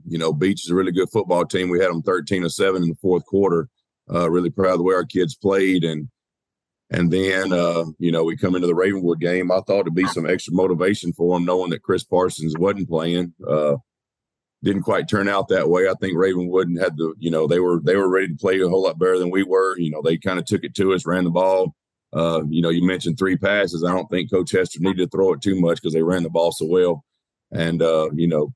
you 0.06 0.18
know, 0.18 0.32
Beech 0.32 0.64
is 0.64 0.70
a 0.70 0.74
really 0.74 0.92
good 0.92 1.10
football 1.10 1.44
team. 1.44 1.70
We 1.70 1.80
had 1.80 1.88
them 1.88 2.02
13 2.02 2.42
to 2.42 2.50
7 2.50 2.82
in 2.82 2.88
the 2.90 2.94
fourth 2.96 3.24
quarter. 3.24 3.68
Uh, 4.12 4.30
really 4.30 4.50
proud 4.50 4.72
of 4.72 4.78
the 4.78 4.84
way 4.84 4.94
our 4.94 5.04
kids 5.04 5.34
played. 5.34 5.84
And 5.84 6.08
and 6.92 7.10
then, 7.10 7.52
uh, 7.52 7.84
you 7.98 8.12
know, 8.12 8.22
we 8.22 8.36
come 8.36 8.54
into 8.54 8.66
the 8.66 8.74
Ravenwood 8.74 9.18
game. 9.18 9.50
I 9.50 9.60
thought 9.60 9.80
it'd 9.80 9.94
be 9.94 10.06
some 10.06 10.28
extra 10.28 10.52
motivation 10.52 11.12
for 11.14 11.34
them, 11.34 11.46
knowing 11.46 11.70
that 11.70 11.82
Chris 11.82 12.04
Parsons 12.04 12.54
wasn't 12.58 12.88
playing. 12.88 13.32
Uh, 13.46 13.76
didn't 14.62 14.82
quite 14.82 15.08
turn 15.08 15.26
out 15.26 15.48
that 15.48 15.70
way. 15.70 15.88
I 15.88 15.94
think 15.94 16.16
Ravenwood 16.16 16.68
had 16.78 16.96
the, 16.96 17.14
you 17.18 17.30
know, 17.30 17.46
they 17.46 17.60
were 17.60 17.80
they 17.82 17.96
were 17.96 18.08
ready 18.08 18.28
to 18.28 18.36
play 18.36 18.60
a 18.60 18.68
whole 18.68 18.82
lot 18.82 18.98
better 18.98 19.18
than 19.18 19.30
we 19.30 19.42
were. 19.42 19.76
You 19.78 19.90
know, 19.90 20.02
they 20.02 20.18
kind 20.18 20.38
of 20.38 20.44
took 20.44 20.64
it 20.64 20.74
to 20.76 20.92
us, 20.92 21.06
ran 21.06 21.24
the 21.24 21.30
ball. 21.30 21.74
Uh, 22.12 22.42
you 22.48 22.60
know, 22.60 22.68
you 22.68 22.86
mentioned 22.86 23.18
three 23.18 23.38
passes. 23.38 23.82
I 23.82 23.90
don't 23.90 24.08
think 24.08 24.30
Coach 24.30 24.52
Hester 24.52 24.78
needed 24.80 25.10
to 25.10 25.16
throw 25.16 25.32
it 25.32 25.40
too 25.40 25.58
much 25.58 25.80
because 25.80 25.94
they 25.94 26.02
ran 26.02 26.22
the 26.22 26.30
ball 26.30 26.52
so 26.52 26.66
well. 26.66 27.04
And 27.50 27.80
uh, 27.80 28.10
you 28.14 28.28
know, 28.28 28.52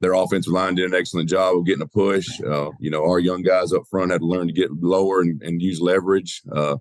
their 0.00 0.12
offensive 0.12 0.52
line 0.52 0.74
did 0.74 0.84
an 0.84 0.94
excellent 0.94 1.30
job 1.30 1.56
of 1.56 1.66
getting 1.66 1.82
a 1.82 1.88
push. 1.88 2.28
Uh, 2.42 2.70
you 2.78 2.90
know, 2.90 3.04
our 3.04 3.18
young 3.18 3.42
guys 3.42 3.72
up 3.72 3.82
front 3.90 4.12
had 4.12 4.20
to 4.20 4.26
learn 4.26 4.48
to 4.48 4.52
get 4.52 4.70
lower 4.70 5.20
and, 5.20 5.42
and 5.42 5.62
use 5.62 5.80
leverage. 5.80 6.42
Uh, 6.52 6.76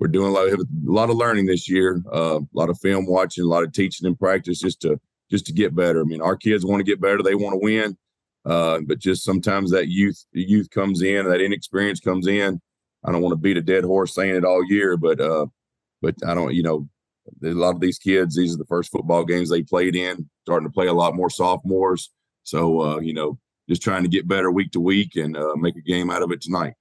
we're 0.00 0.08
doing 0.08 0.28
a 0.28 0.32
lot, 0.32 0.48
of, 0.48 0.58
a 0.60 0.66
lot 0.90 1.10
of 1.10 1.16
learning 1.16 1.44
this 1.44 1.68
year, 1.68 2.02
uh, 2.12 2.40
a 2.40 2.46
lot 2.54 2.70
of 2.70 2.78
film 2.78 3.06
watching, 3.06 3.44
a 3.44 3.48
lot 3.48 3.62
of 3.62 3.72
teaching 3.72 4.06
and 4.06 4.18
practice 4.18 4.58
just 4.58 4.80
to 4.80 4.98
just 5.30 5.46
to 5.46 5.52
get 5.52 5.76
better. 5.76 6.00
I 6.00 6.04
mean, 6.04 6.22
our 6.22 6.36
kids 6.36 6.64
want 6.64 6.80
to 6.80 6.90
get 6.90 7.00
better; 7.00 7.22
they 7.22 7.34
want 7.34 7.52
to 7.52 7.58
win, 7.62 7.96
uh, 8.46 8.80
but 8.86 8.98
just 8.98 9.22
sometimes 9.22 9.70
that 9.70 9.88
youth 9.88 10.24
youth 10.32 10.70
comes 10.70 11.02
in, 11.02 11.26
that 11.26 11.42
inexperience 11.42 12.00
comes 12.00 12.26
in. 12.26 12.60
I 13.04 13.12
don't 13.12 13.20
want 13.20 13.32
to 13.32 13.36
beat 13.36 13.58
a 13.58 13.62
dead 13.62 13.84
horse 13.84 14.14
saying 14.14 14.34
it 14.34 14.44
all 14.44 14.64
year, 14.64 14.96
but 14.96 15.20
uh, 15.20 15.46
but 16.00 16.14
I 16.26 16.34
don't, 16.34 16.54
you 16.54 16.62
know, 16.62 16.88
a 17.44 17.48
lot 17.48 17.74
of 17.74 17.80
these 17.80 17.98
kids, 17.98 18.36
these 18.36 18.54
are 18.54 18.58
the 18.58 18.64
first 18.64 18.90
football 18.90 19.24
games 19.24 19.50
they 19.50 19.62
played 19.62 19.94
in, 19.94 20.28
starting 20.44 20.66
to 20.66 20.72
play 20.72 20.86
a 20.86 20.94
lot 20.94 21.14
more 21.14 21.30
sophomores. 21.30 22.10
So 22.44 22.80
uh, 22.80 23.00
you 23.00 23.12
know, 23.12 23.38
just 23.68 23.82
trying 23.82 24.02
to 24.02 24.08
get 24.08 24.26
better 24.26 24.50
week 24.50 24.72
to 24.72 24.80
week 24.80 25.16
and 25.16 25.36
uh, 25.36 25.54
make 25.56 25.76
a 25.76 25.82
game 25.82 26.10
out 26.10 26.22
of 26.22 26.32
it 26.32 26.40
tonight. 26.40 26.72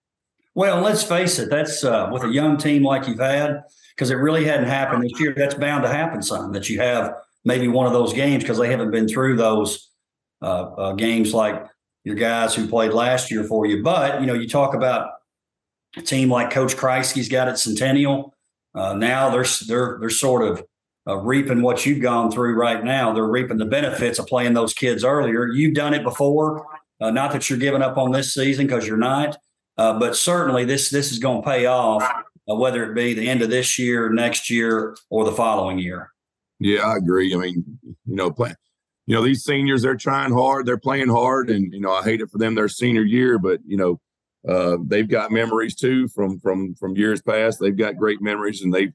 Well, 0.59 0.81
let's 0.81 1.03
face 1.03 1.39
it, 1.39 1.49
that's 1.49 1.85
uh, 1.85 2.09
with 2.11 2.23
a 2.23 2.27
young 2.27 2.57
team 2.57 2.83
like 2.83 3.07
you've 3.07 3.19
had, 3.19 3.63
because 3.95 4.11
it 4.11 4.15
really 4.15 4.43
hadn't 4.43 4.67
happened 4.67 5.05
this 5.05 5.17
year. 5.17 5.33
That's 5.33 5.55
bound 5.55 5.83
to 5.83 5.87
happen 5.87 6.21
something 6.21 6.51
that 6.51 6.67
you 6.69 6.81
have 6.81 7.13
maybe 7.45 7.69
one 7.69 7.87
of 7.87 7.93
those 7.93 8.11
games 8.11 8.43
because 8.43 8.57
they 8.57 8.69
haven't 8.69 8.91
been 8.91 9.07
through 9.07 9.37
those 9.37 9.89
uh, 10.41 10.63
uh, 10.63 10.93
games 10.95 11.33
like 11.33 11.65
your 12.03 12.17
guys 12.17 12.53
who 12.53 12.67
played 12.67 12.91
last 12.91 13.31
year 13.31 13.45
for 13.45 13.67
you. 13.67 13.81
But, 13.81 14.19
you 14.19 14.27
know, 14.27 14.33
you 14.33 14.49
talk 14.49 14.73
about 14.73 15.11
a 15.95 16.01
team 16.01 16.29
like 16.29 16.51
Coach 16.51 16.75
Kreisky's 16.75 17.29
got 17.29 17.47
at 17.47 17.57
Centennial. 17.57 18.35
Uh, 18.75 18.95
now 18.95 19.29
they're, 19.29 19.45
they're, 19.65 19.95
they're 20.01 20.09
sort 20.09 20.43
of 20.43 20.61
uh, 21.07 21.15
reaping 21.15 21.61
what 21.61 21.85
you've 21.85 22.01
gone 22.01 22.31
through 22.31 22.55
right 22.55 22.83
now. 22.83 23.13
They're 23.13 23.23
reaping 23.23 23.59
the 23.59 23.65
benefits 23.65 24.19
of 24.19 24.27
playing 24.27 24.55
those 24.55 24.73
kids 24.73 25.05
earlier. 25.05 25.47
You've 25.47 25.73
done 25.73 25.93
it 25.93 26.03
before. 26.03 26.65
Uh, 26.99 27.11
not 27.11 27.31
that 27.31 27.49
you're 27.49 27.59
giving 27.59 27.81
up 27.81 27.97
on 27.97 28.11
this 28.11 28.33
season 28.33 28.67
because 28.67 28.85
you're 28.85 28.97
not. 28.97 29.37
Uh, 29.79 29.97
but 29.97 30.13
certainly, 30.13 30.65
this 30.65 30.89
this 30.89 31.09
is 31.09 31.19
going 31.19 31.41
to 31.41 31.47
pay 31.47 31.65
off, 31.65 32.03
uh, 32.03 32.53
whether 32.53 32.83
it 32.83 32.93
be 32.93 33.13
the 33.13 33.29
end 33.29 33.41
of 33.41 33.49
this 33.49 33.79
year, 33.79 34.09
next 34.09 34.49
year, 34.49 34.97
or 35.09 35.23
the 35.23 35.31
following 35.31 35.79
year. 35.79 36.11
Yeah, 36.59 36.81
I 36.81 36.97
agree. 36.97 37.33
I 37.33 37.37
mean, 37.37 37.63
you 37.83 37.95
know, 38.05 38.29
play, 38.29 38.53
you 39.05 39.15
know, 39.15 39.23
these 39.23 39.45
seniors 39.45 39.81
they're 39.81 39.95
trying 39.95 40.33
hard, 40.33 40.65
they're 40.65 40.77
playing 40.77 41.07
hard, 41.07 41.49
and 41.49 41.73
you 41.73 41.79
know, 41.79 41.93
I 41.93 42.03
hate 42.03 42.19
it 42.19 42.29
for 42.29 42.37
them 42.37 42.55
their 42.55 42.67
senior 42.67 43.03
year, 43.03 43.39
but 43.39 43.61
you 43.65 43.77
know, 43.77 44.01
uh, 44.45 44.75
they've 44.85 45.07
got 45.07 45.31
memories 45.31 45.75
too 45.75 46.09
from 46.09 46.41
from 46.41 46.75
from 46.75 46.97
years 46.97 47.21
past. 47.21 47.61
They've 47.61 47.73
got 47.73 47.95
great 47.95 48.21
memories, 48.21 48.61
and 48.61 48.73
they've, 48.73 48.91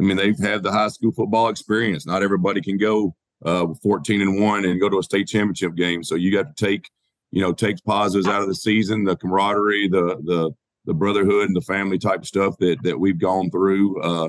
I 0.00 0.02
mean, 0.02 0.16
they've 0.16 0.38
had 0.38 0.62
the 0.62 0.72
high 0.72 0.88
school 0.88 1.12
football 1.12 1.48
experience. 1.48 2.06
Not 2.06 2.22
everybody 2.22 2.62
can 2.62 2.78
go 2.78 3.14
uh, 3.44 3.66
14 3.82 4.22
and 4.22 4.40
one 4.40 4.64
and 4.64 4.80
go 4.80 4.88
to 4.88 5.00
a 5.00 5.02
state 5.02 5.28
championship 5.28 5.74
game, 5.74 6.02
so 6.02 6.14
you 6.14 6.32
got 6.32 6.56
to 6.56 6.64
take 6.64 6.88
you 7.34 7.40
know 7.40 7.52
takes 7.52 7.80
positives 7.80 8.28
out 8.28 8.42
of 8.42 8.48
the 8.48 8.54
season, 8.54 9.02
the 9.02 9.16
camaraderie, 9.16 9.88
the 9.88 10.16
the 10.24 10.52
the 10.84 10.94
brotherhood 10.94 11.48
and 11.48 11.56
the 11.56 11.60
family 11.62 11.98
type 11.98 12.24
stuff 12.24 12.56
that 12.58 12.76
that 12.84 13.00
we've 13.00 13.18
gone 13.18 13.50
through. 13.50 14.00
Uh, 14.00 14.28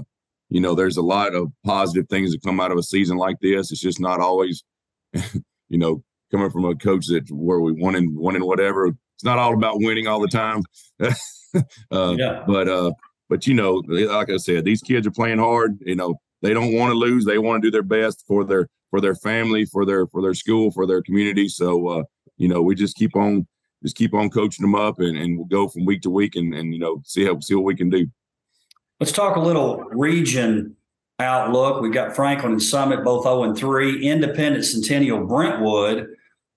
you 0.50 0.60
know, 0.60 0.74
there's 0.74 0.98
a 0.98 1.04
lot 1.04 1.36
of 1.36 1.52
positive 1.64 2.10
things 2.10 2.32
that 2.32 2.42
come 2.44 2.60
out 2.60 2.72
of 2.72 2.80
a 2.80 2.84
season 2.84 3.18
like 3.18 3.40
this. 3.42 3.72
It's 3.72 3.82
just 3.82 4.00
not 4.00 4.20
always, 4.20 4.64
you 5.14 5.78
know, 5.78 6.04
coming 6.32 6.50
from 6.50 6.66
a 6.66 6.74
coach 6.76 7.06
that 7.08 7.30
where 7.30 7.60
we 7.60 7.74
won 7.74 7.94
and 7.94 8.18
won 8.18 8.36
and 8.36 8.44
whatever. 8.44 8.88
It's 8.88 9.24
not 9.24 9.38
all 9.38 9.54
about 9.54 9.78
winning 9.78 10.08
all 10.08 10.20
the 10.20 10.28
time. 10.28 10.64
uh, 11.92 12.16
yeah. 12.18 12.44
But 12.48 12.68
uh, 12.68 12.92
but 13.30 13.46
you 13.46 13.54
know, 13.54 13.84
like 13.86 14.32
I 14.32 14.38
said, 14.38 14.66
these 14.66 14.82
kids 14.82 15.06
are 15.06 15.12
playing 15.12 15.38
hard. 15.38 15.78
You 15.82 15.96
know, 15.96 16.16
they 16.42 16.56
don't 16.56 16.74
want 16.74 16.90
to 16.90 16.98
lose. 16.98 17.26
They 17.26 17.38
want 17.38 17.62
to 17.62 17.68
do 17.68 17.72
their 17.72 17.84
best 17.84 18.24
for 18.28 18.44
their 18.44 18.68
for 18.90 19.00
their 19.00 19.16
family, 19.16 19.66
for 19.66 19.86
their 19.86 20.08
for 20.08 20.24
their 20.24 20.34
school, 20.34 20.72
for 20.72 20.88
their 20.88 21.04
community. 21.04 21.50
So 21.50 21.88
uh, 21.88 22.04
you 22.38 22.48
know, 22.48 22.62
we 22.62 22.76
just 22.76 22.96
keep 22.96 23.16
on 23.16 23.48
just 23.84 23.96
keep 23.96 24.14
on 24.14 24.30
coaching 24.30 24.64
them 24.64 24.76
up 24.76 25.00
and, 25.00 25.18
and 25.18 25.38
we'll 25.38 25.46
go 25.46 25.68
from 25.68 25.86
week 25.86 26.02
to 26.02 26.10
week 26.10 26.36
and, 26.36 26.54
and 26.54 26.74
you 26.74 26.80
know, 26.80 27.02
see 27.06 27.26
how 27.26 27.40
see 27.40 27.56
what 27.56 27.64
we 27.64 27.76
can 27.76 27.90
do. 27.90 28.08
Let's 29.00 29.12
talk 29.12 29.36
a 29.36 29.42
little 29.42 29.84
region 29.92 30.76
outlook. 31.20 31.82
We've 31.82 31.94
got 31.94 32.16
Franklin 32.16 32.54
and 32.54 32.64
Summit 32.64 33.04
both 33.04 33.24
0 33.24 33.44
and 33.44 33.58
3, 33.58 34.04
Independent 34.04 34.66
Centennial 34.66 35.26
Brentwood, 35.26 36.08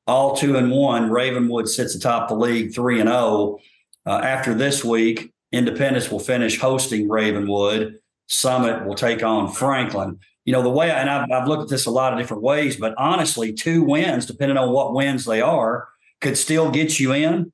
all 0.07 0.37
two 0.37 0.57
and 0.57 0.71
one. 0.71 1.11
Ravenwood 1.11 1.69
sits 1.69 1.95
atop 1.95 2.29
the 2.29 2.35
league 2.35 2.75
three 2.75 3.01
and 3.01 3.09
0. 3.09 3.59
Uh, 4.07 4.21
after 4.23 4.55
this 4.55 4.85
week, 4.85 5.33
Independence 5.53 6.11
will 6.11 6.21
finish 6.21 6.59
hosting 6.59 7.09
Ravenwood. 7.09 7.99
Summit 8.27 8.87
will 8.87 8.95
take 8.95 9.23
on 9.23 9.51
Franklin 9.51 10.19
you 10.49 10.53
know, 10.53 10.63
the 10.63 10.71
way, 10.71 10.91
and 10.91 11.11
I've, 11.11 11.31
I've 11.31 11.47
looked 11.47 11.65
at 11.65 11.69
this 11.69 11.85
a 11.85 11.91
lot 11.91 12.15
of 12.15 12.19
different 12.19 12.43
ways, 12.43 12.75
but 12.75 12.95
honestly, 12.97 13.53
two 13.53 13.83
wins, 13.83 14.25
depending 14.25 14.57
on 14.57 14.73
what 14.73 14.95
wins 14.95 15.27
they 15.27 15.43
are, 15.43 15.89
could 16.23 16.39
still 16.39 16.71
get 16.71 16.99
you 16.99 17.13
in 17.13 17.53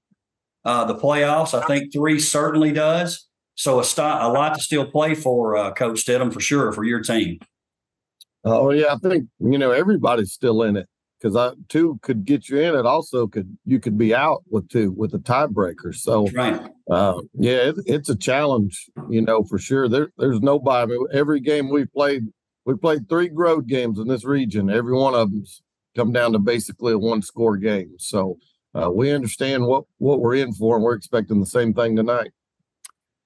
uh, 0.64 0.84
the 0.84 0.94
playoffs. 0.94 1.60
I 1.60 1.66
think 1.66 1.92
three 1.92 2.20
certainly 2.20 2.70
does. 2.70 3.26
So 3.56 3.80
a, 3.80 3.84
a 3.98 4.30
lot 4.30 4.54
to 4.54 4.60
still 4.60 4.86
play 4.86 5.16
for, 5.16 5.56
uh, 5.56 5.72
Coach 5.72 6.06
Stidham, 6.06 6.32
for 6.32 6.38
sure, 6.38 6.70
for 6.70 6.84
your 6.84 7.00
team. 7.00 7.40
Oh 8.44 8.70
yeah, 8.70 8.94
I 8.94 8.96
think 8.98 9.24
you 9.40 9.58
know 9.58 9.72
everybody's 9.72 10.32
still 10.32 10.62
in 10.62 10.76
it 10.76 10.86
because 11.18 11.34
I 11.34 11.50
two 11.68 11.98
could 12.00 12.24
get 12.24 12.48
you 12.48 12.60
in. 12.60 12.76
It 12.76 12.86
also 12.86 13.26
could 13.26 13.58
you 13.64 13.80
could 13.80 13.98
be 13.98 14.14
out 14.14 14.44
with 14.50 14.68
two 14.68 14.92
with 14.92 15.10
the 15.10 15.18
tiebreaker. 15.18 15.92
So 15.92 16.28
right, 16.28 16.60
uh, 16.88 17.22
yeah, 17.32 17.70
it, 17.70 17.76
it's 17.86 18.08
a 18.08 18.16
challenge, 18.16 18.88
you 19.10 19.20
know, 19.20 19.42
for 19.42 19.58
sure. 19.58 19.88
There, 19.88 20.10
there's 20.16 20.40
nobody. 20.40 20.96
Every 21.12 21.40
game 21.40 21.70
we've 21.70 21.92
played 21.92 22.22
we 22.64 22.76
played 22.76 23.08
three 23.08 23.30
road 23.32 23.66
games 23.66 23.98
in 23.98 24.08
this 24.08 24.24
region. 24.24 24.70
Every 24.70 24.94
one 24.94 25.14
of 25.14 25.30
them's 25.30 25.62
come 25.96 26.12
down 26.12 26.32
to 26.32 26.38
basically 26.38 26.92
a 26.92 26.98
one 26.98 27.22
score 27.22 27.56
game. 27.56 27.94
So 27.98 28.38
uh, 28.74 28.90
we 28.90 29.12
understand 29.12 29.66
what 29.66 29.84
what 29.98 30.20
we're 30.20 30.36
in 30.36 30.52
for, 30.52 30.76
and 30.76 30.84
we're 30.84 30.94
expecting 30.94 31.40
the 31.40 31.46
same 31.46 31.74
thing 31.74 31.96
tonight. 31.96 32.32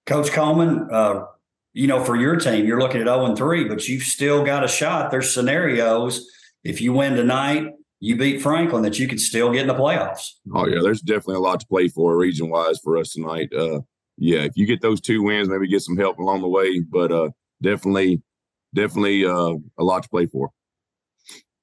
Coach 0.07 0.31
Coleman, 0.33 0.89
uh, 0.91 1.25
you 1.73 1.87
know, 1.87 2.03
for 2.03 2.17
your 2.17 2.37
team, 2.37 2.67
you're 2.67 2.81
looking 2.81 3.01
at 3.01 3.07
0 3.07 3.27
and 3.27 3.37
3, 3.37 3.65
but 3.65 3.87
you've 3.87 4.03
still 4.03 4.43
got 4.43 4.65
a 4.65 4.69
shot. 4.69 5.11
There's 5.11 5.33
scenarios. 5.33 6.27
If 6.65 6.81
you 6.81 6.95
win 6.95 7.15
tonight, 7.15 7.73
you 8.01 8.17
beat 8.17 8.41
Franklin, 8.41 8.83
that 8.83 8.99
you 8.99 9.07
could 9.07 9.21
still 9.21 9.53
get 9.53 9.63
in 9.63 9.67
the 9.69 9.75
playoffs. 9.75 10.31
Oh, 10.55 10.67
yeah. 10.67 10.81
There's 10.83 11.03
definitely 11.03 11.37
a 11.37 11.41
lot 11.41 11.61
to 11.61 11.67
play 11.67 11.89
for 11.89 12.17
region 12.17 12.49
wise 12.49 12.79
for 12.83 12.97
us 12.97 13.13
tonight. 13.13 13.53
Uh, 13.53 13.81
yeah, 14.17 14.41
if 14.41 14.53
you 14.57 14.67
get 14.67 14.81
those 14.81 15.01
two 15.01 15.23
wins, 15.23 15.49
maybe 15.49 15.69
get 15.69 15.83
some 15.83 15.97
help 15.97 16.19
along 16.19 16.41
the 16.41 16.49
way, 16.49 16.81
but 16.81 17.13
uh, 17.13 17.31
definitely 17.63 18.23
definitely 18.75 19.25
uh, 19.25 19.55
a 19.79 19.85
lot 19.85 20.03
to 20.03 20.09
play 20.09 20.27
for. 20.27 20.51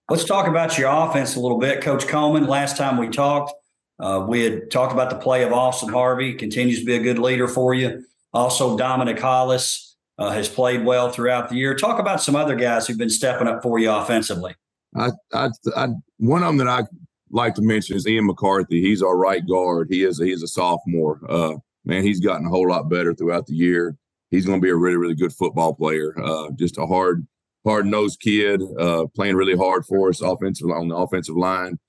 Let's 0.10 0.24
talk 0.24 0.48
about 0.48 0.78
your 0.78 0.90
offense 0.90 1.36
a 1.36 1.40
little 1.40 1.58
bit, 1.58 1.82
Coach 1.82 2.08
Coleman. 2.08 2.46
Last 2.46 2.78
time 2.78 2.98
we 2.98 3.10
talked, 3.10 3.54
uh, 4.00 4.24
we 4.28 4.44
had 4.44 4.70
talked 4.70 4.94
about 4.94 5.10
the 5.10 5.16
play 5.16 5.44
of 5.44 5.52
Austin 5.52 5.90
Harvey. 5.90 6.34
Continues 6.34 6.80
to 6.80 6.86
be 6.86 6.96
a 6.96 7.02
good 7.02 7.18
leader 7.18 7.48
for 7.48 7.74
you. 7.74 8.06
Also, 8.32 8.78
Dominic 8.78 9.20
Hollis 9.20 9.96
uh, 10.20 10.30
has 10.30 10.48
played 10.48 10.86
well 10.86 11.10
throughout 11.10 11.50
the 11.50 11.56
year. 11.56 11.74
Talk 11.74 12.00
about 12.00 12.22
some 12.22 12.36
other 12.36 12.56
guys 12.56 12.86
who've 12.86 12.98
been 12.98 13.10
stepping 13.10 13.48
up 13.48 13.64
for 13.64 13.80
you 13.80 13.90
offensively. 13.92 14.54
I, 14.96 15.10
I, 15.34 15.50
I 15.76 15.88
one 16.18 16.44
of 16.44 16.48
them 16.50 16.58
that 16.58 16.68
I 16.68 16.84
like 17.32 17.56
to 17.56 17.62
mention 17.62 17.96
is 17.96 18.08
Ian 18.08 18.28
McCarthy. 18.28 18.82
He's 18.82 19.02
our 19.02 19.18
right 19.18 19.46
guard. 19.48 19.88
He 19.90 20.04
is 20.04 20.20
a, 20.20 20.26
he's 20.26 20.44
a 20.44 20.48
sophomore. 20.48 21.20
Uh, 21.28 21.56
man, 21.84 22.04
he's 22.04 22.20
gotten 22.20 22.46
a 22.46 22.50
whole 22.50 22.70
lot 22.70 22.90
better 22.90 23.14
throughout 23.14 23.48
the 23.48 23.56
year 23.56 23.98
he's 24.32 24.46
going 24.46 24.60
to 24.60 24.64
be 24.64 24.72
a 24.72 24.76
really, 24.76 24.98
really 24.98 25.16
good 25.16 25.34
football 25.34 25.74
player. 25.74 26.14
Uh, 26.22 26.50
just 26.56 26.78
a 26.78 26.86
hard, 26.86 27.26
hard 27.66 27.86
nosed 27.86 28.20
kid, 28.20 28.62
uh, 28.80 29.06
playing 29.16 29.36
really 29.36 29.56
hard 29.56 29.86
for 29.86 30.10
us 30.10 30.22
offensive 30.22 30.70
on 30.70 30.88
the 30.88 30.96
offensive 30.96 31.36
line. 31.36 31.80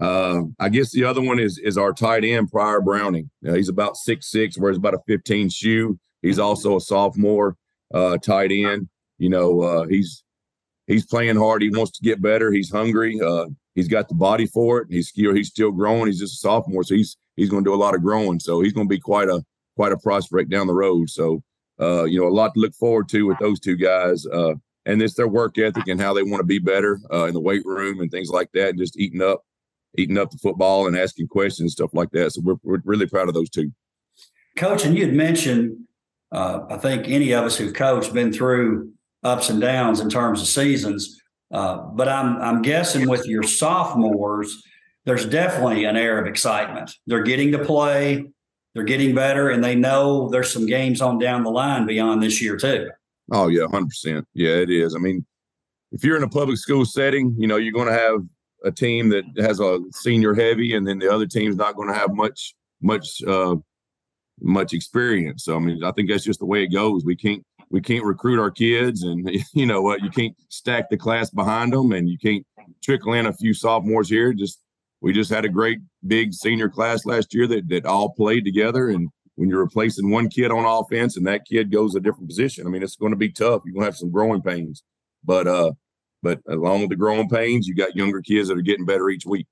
Uh, 0.00 0.42
I 0.58 0.70
guess 0.70 0.90
the 0.90 1.04
other 1.04 1.22
one 1.22 1.38
is 1.38 1.58
is 1.58 1.78
our 1.78 1.92
tight 1.92 2.24
end, 2.24 2.50
Pryor 2.50 2.80
Browning. 2.80 3.30
Uh, 3.46 3.54
he's 3.54 3.68
about 3.68 3.96
six 3.96 4.30
six, 4.30 4.58
wears 4.58 4.76
about 4.76 4.94
a 4.94 4.98
15 5.06 5.48
shoe. 5.50 5.98
He's 6.20 6.38
also 6.38 6.76
a 6.76 6.80
sophomore 6.80 7.56
uh, 7.92 8.18
tight 8.18 8.50
end. 8.50 8.88
You 9.18 9.28
know, 9.28 9.60
uh, 9.60 9.86
he's 9.86 10.24
he's 10.88 11.06
playing 11.06 11.36
hard. 11.36 11.62
He 11.62 11.70
wants 11.70 11.92
to 11.92 12.02
get 12.02 12.20
better. 12.20 12.50
He's 12.50 12.72
hungry. 12.72 13.20
He's 13.74 13.88
got 13.88 14.08
the 14.08 14.14
body 14.14 14.46
for 14.46 14.80
it. 14.80 14.88
He's 14.90 15.08
still 15.08 15.34
he's 15.34 15.48
still 15.48 15.72
growing. 15.72 16.06
He's 16.06 16.20
just 16.20 16.34
a 16.34 16.38
sophomore, 16.38 16.84
so 16.84 16.94
he's 16.94 17.16
he's 17.36 17.50
going 17.50 17.64
to 17.64 17.70
do 17.70 17.74
a 17.74 17.76
lot 17.76 17.94
of 17.94 18.02
growing. 18.02 18.38
So 18.40 18.60
he's 18.60 18.72
going 18.72 18.86
to 18.86 18.94
be 18.94 19.00
quite 19.00 19.28
a 19.28 19.44
quite 19.76 19.92
a 19.92 19.98
prospect 19.98 20.50
down 20.50 20.66
the 20.66 20.74
road. 20.74 21.10
So 21.10 21.42
uh, 21.80 22.04
you 22.04 22.20
know, 22.20 22.28
a 22.28 22.30
lot 22.30 22.54
to 22.54 22.60
look 22.60 22.74
forward 22.74 23.08
to 23.10 23.26
with 23.26 23.38
those 23.38 23.60
two 23.60 23.76
guys. 23.76 24.26
Uh, 24.26 24.54
and 24.86 25.00
it's 25.00 25.14
their 25.14 25.28
work 25.28 25.58
ethic 25.58 25.88
and 25.88 26.00
how 26.00 26.12
they 26.12 26.22
want 26.22 26.40
to 26.40 26.46
be 26.46 26.58
better 26.58 27.00
uh, 27.12 27.24
in 27.24 27.34
the 27.34 27.40
weight 27.40 27.64
room 27.64 28.00
and 28.00 28.10
things 28.10 28.28
like 28.28 28.50
that, 28.52 28.70
and 28.70 28.78
just 28.78 28.98
eating 28.98 29.22
up, 29.22 29.42
eating 29.96 30.18
up 30.18 30.30
the 30.30 30.38
football 30.38 30.86
and 30.86 30.96
asking 30.96 31.26
questions 31.28 31.60
and 31.60 31.70
stuff 31.70 31.90
like 31.94 32.10
that. 32.10 32.32
So 32.32 32.42
we're, 32.44 32.56
we're 32.62 32.82
really 32.84 33.06
proud 33.06 33.28
of 33.28 33.34
those 33.34 33.50
two. 33.50 33.72
Coach, 34.56 34.84
and 34.84 34.96
you 34.96 35.06
had 35.06 35.14
mentioned, 35.14 35.76
uh, 36.32 36.60
I 36.68 36.76
think 36.76 37.08
any 37.08 37.32
of 37.32 37.44
us 37.44 37.56
who've 37.56 37.74
coached 37.74 38.12
been 38.12 38.32
through 38.32 38.92
ups 39.22 39.48
and 39.48 39.60
downs 39.60 40.00
in 40.00 40.10
terms 40.10 40.40
of 40.40 40.46
seasons. 40.46 41.20
Uh, 41.50 41.78
but 41.78 42.08
I'm 42.08 42.36
I'm 42.40 42.62
guessing 42.62 43.08
with 43.08 43.26
your 43.26 43.42
sophomores, 43.42 44.62
there's 45.04 45.26
definitely 45.26 45.84
an 45.84 45.96
air 45.96 46.18
of 46.18 46.26
excitement. 46.26 46.92
They're 47.06 47.22
getting 47.22 47.52
to 47.52 47.64
play, 47.64 48.24
they're 48.74 48.84
getting 48.84 49.14
better, 49.14 49.50
and 49.50 49.62
they 49.62 49.74
know 49.74 50.28
there's 50.28 50.52
some 50.52 50.66
games 50.66 51.00
on 51.00 51.18
down 51.18 51.44
the 51.44 51.50
line 51.50 51.86
beyond 51.86 52.22
this 52.22 52.42
year 52.42 52.56
too. 52.56 52.90
Oh 53.32 53.48
yeah, 53.48 53.66
hundred 53.70 53.88
percent. 53.88 54.26
Yeah, 54.34 54.54
it 54.56 54.70
is. 54.70 54.94
I 54.94 54.98
mean, 54.98 55.24
if 55.92 56.04
you're 56.04 56.16
in 56.16 56.24
a 56.24 56.28
public 56.28 56.58
school 56.58 56.84
setting, 56.84 57.34
you 57.38 57.46
know 57.46 57.56
you're 57.56 57.72
going 57.72 57.88
to 57.88 57.98
have 57.98 58.20
a 58.64 58.72
team 58.72 59.10
that 59.10 59.24
has 59.38 59.60
a 59.60 59.80
senior 59.92 60.34
heavy, 60.34 60.74
and 60.74 60.86
then 60.86 60.98
the 60.98 61.12
other 61.12 61.26
team's 61.26 61.56
not 61.56 61.76
going 61.76 61.88
to 61.88 61.94
have 61.94 62.12
much 62.12 62.54
much 62.82 63.22
uh, 63.22 63.56
much 64.40 64.72
experience. 64.72 65.44
So 65.44 65.56
I 65.56 65.60
mean, 65.60 65.84
I 65.84 65.92
think 65.92 66.10
that's 66.10 66.24
just 66.24 66.40
the 66.40 66.46
way 66.46 66.64
it 66.64 66.72
goes. 66.72 67.04
We 67.04 67.16
can't 67.16 67.44
we 67.70 67.80
can't 67.80 68.04
recruit 68.04 68.40
our 68.40 68.50
kids, 68.50 69.04
and 69.04 69.30
you 69.52 69.66
know 69.66 69.82
what? 69.82 70.02
You 70.02 70.10
can't 70.10 70.34
stack 70.48 70.90
the 70.90 70.96
class 70.96 71.30
behind 71.30 71.72
them, 71.72 71.92
and 71.92 72.08
you 72.08 72.18
can't 72.18 72.44
trickle 72.82 73.12
in 73.12 73.26
a 73.26 73.32
few 73.32 73.54
sophomores 73.54 74.08
here. 74.08 74.32
Just 74.32 74.60
we 75.04 75.12
just 75.12 75.30
had 75.30 75.44
a 75.44 75.50
great 75.50 75.80
big 76.06 76.32
senior 76.32 76.70
class 76.70 77.04
last 77.04 77.34
year 77.34 77.46
that 77.46 77.68
that 77.68 77.84
all 77.84 78.08
played 78.08 78.42
together, 78.42 78.88
and 78.88 79.10
when 79.34 79.50
you're 79.50 79.62
replacing 79.62 80.10
one 80.10 80.30
kid 80.30 80.50
on 80.50 80.64
offense 80.64 81.18
and 81.18 81.26
that 81.26 81.44
kid 81.44 81.70
goes 81.70 81.94
a 81.94 82.00
different 82.00 82.26
position. 82.26 82.66
I 82.66 82.70
mean, 82.70 82.82
it's 82.82 82.96
going 82.96 83.12
to 83.12 83.16
be 83.16 83.28
tough. 83.28 83.60
You're 83.66 83.74
going 83.74 83.82
to 83.82 83.88
have 83.88 83.98
some 83.98 84.10
growing 84.10 84.40
pains, 84.40 84.82
but 85.22 85.46
uh, 85.46 85.72
but 86.22 86.40
along 86.48 86.80
with 86.80 86.88
the 86.88 86.96
growing 86.96 87.28
pains, 87.28 87.68
you 87.68 87.74
got 87.74 87.94
younger 87.94 88.22
kids 88.22 88.48
that 88.48 88.56
are 88.56 88.62
getting 88.62 88.86
better 88.86 89.10
each 89.10 89.26
week. 89.26 89.46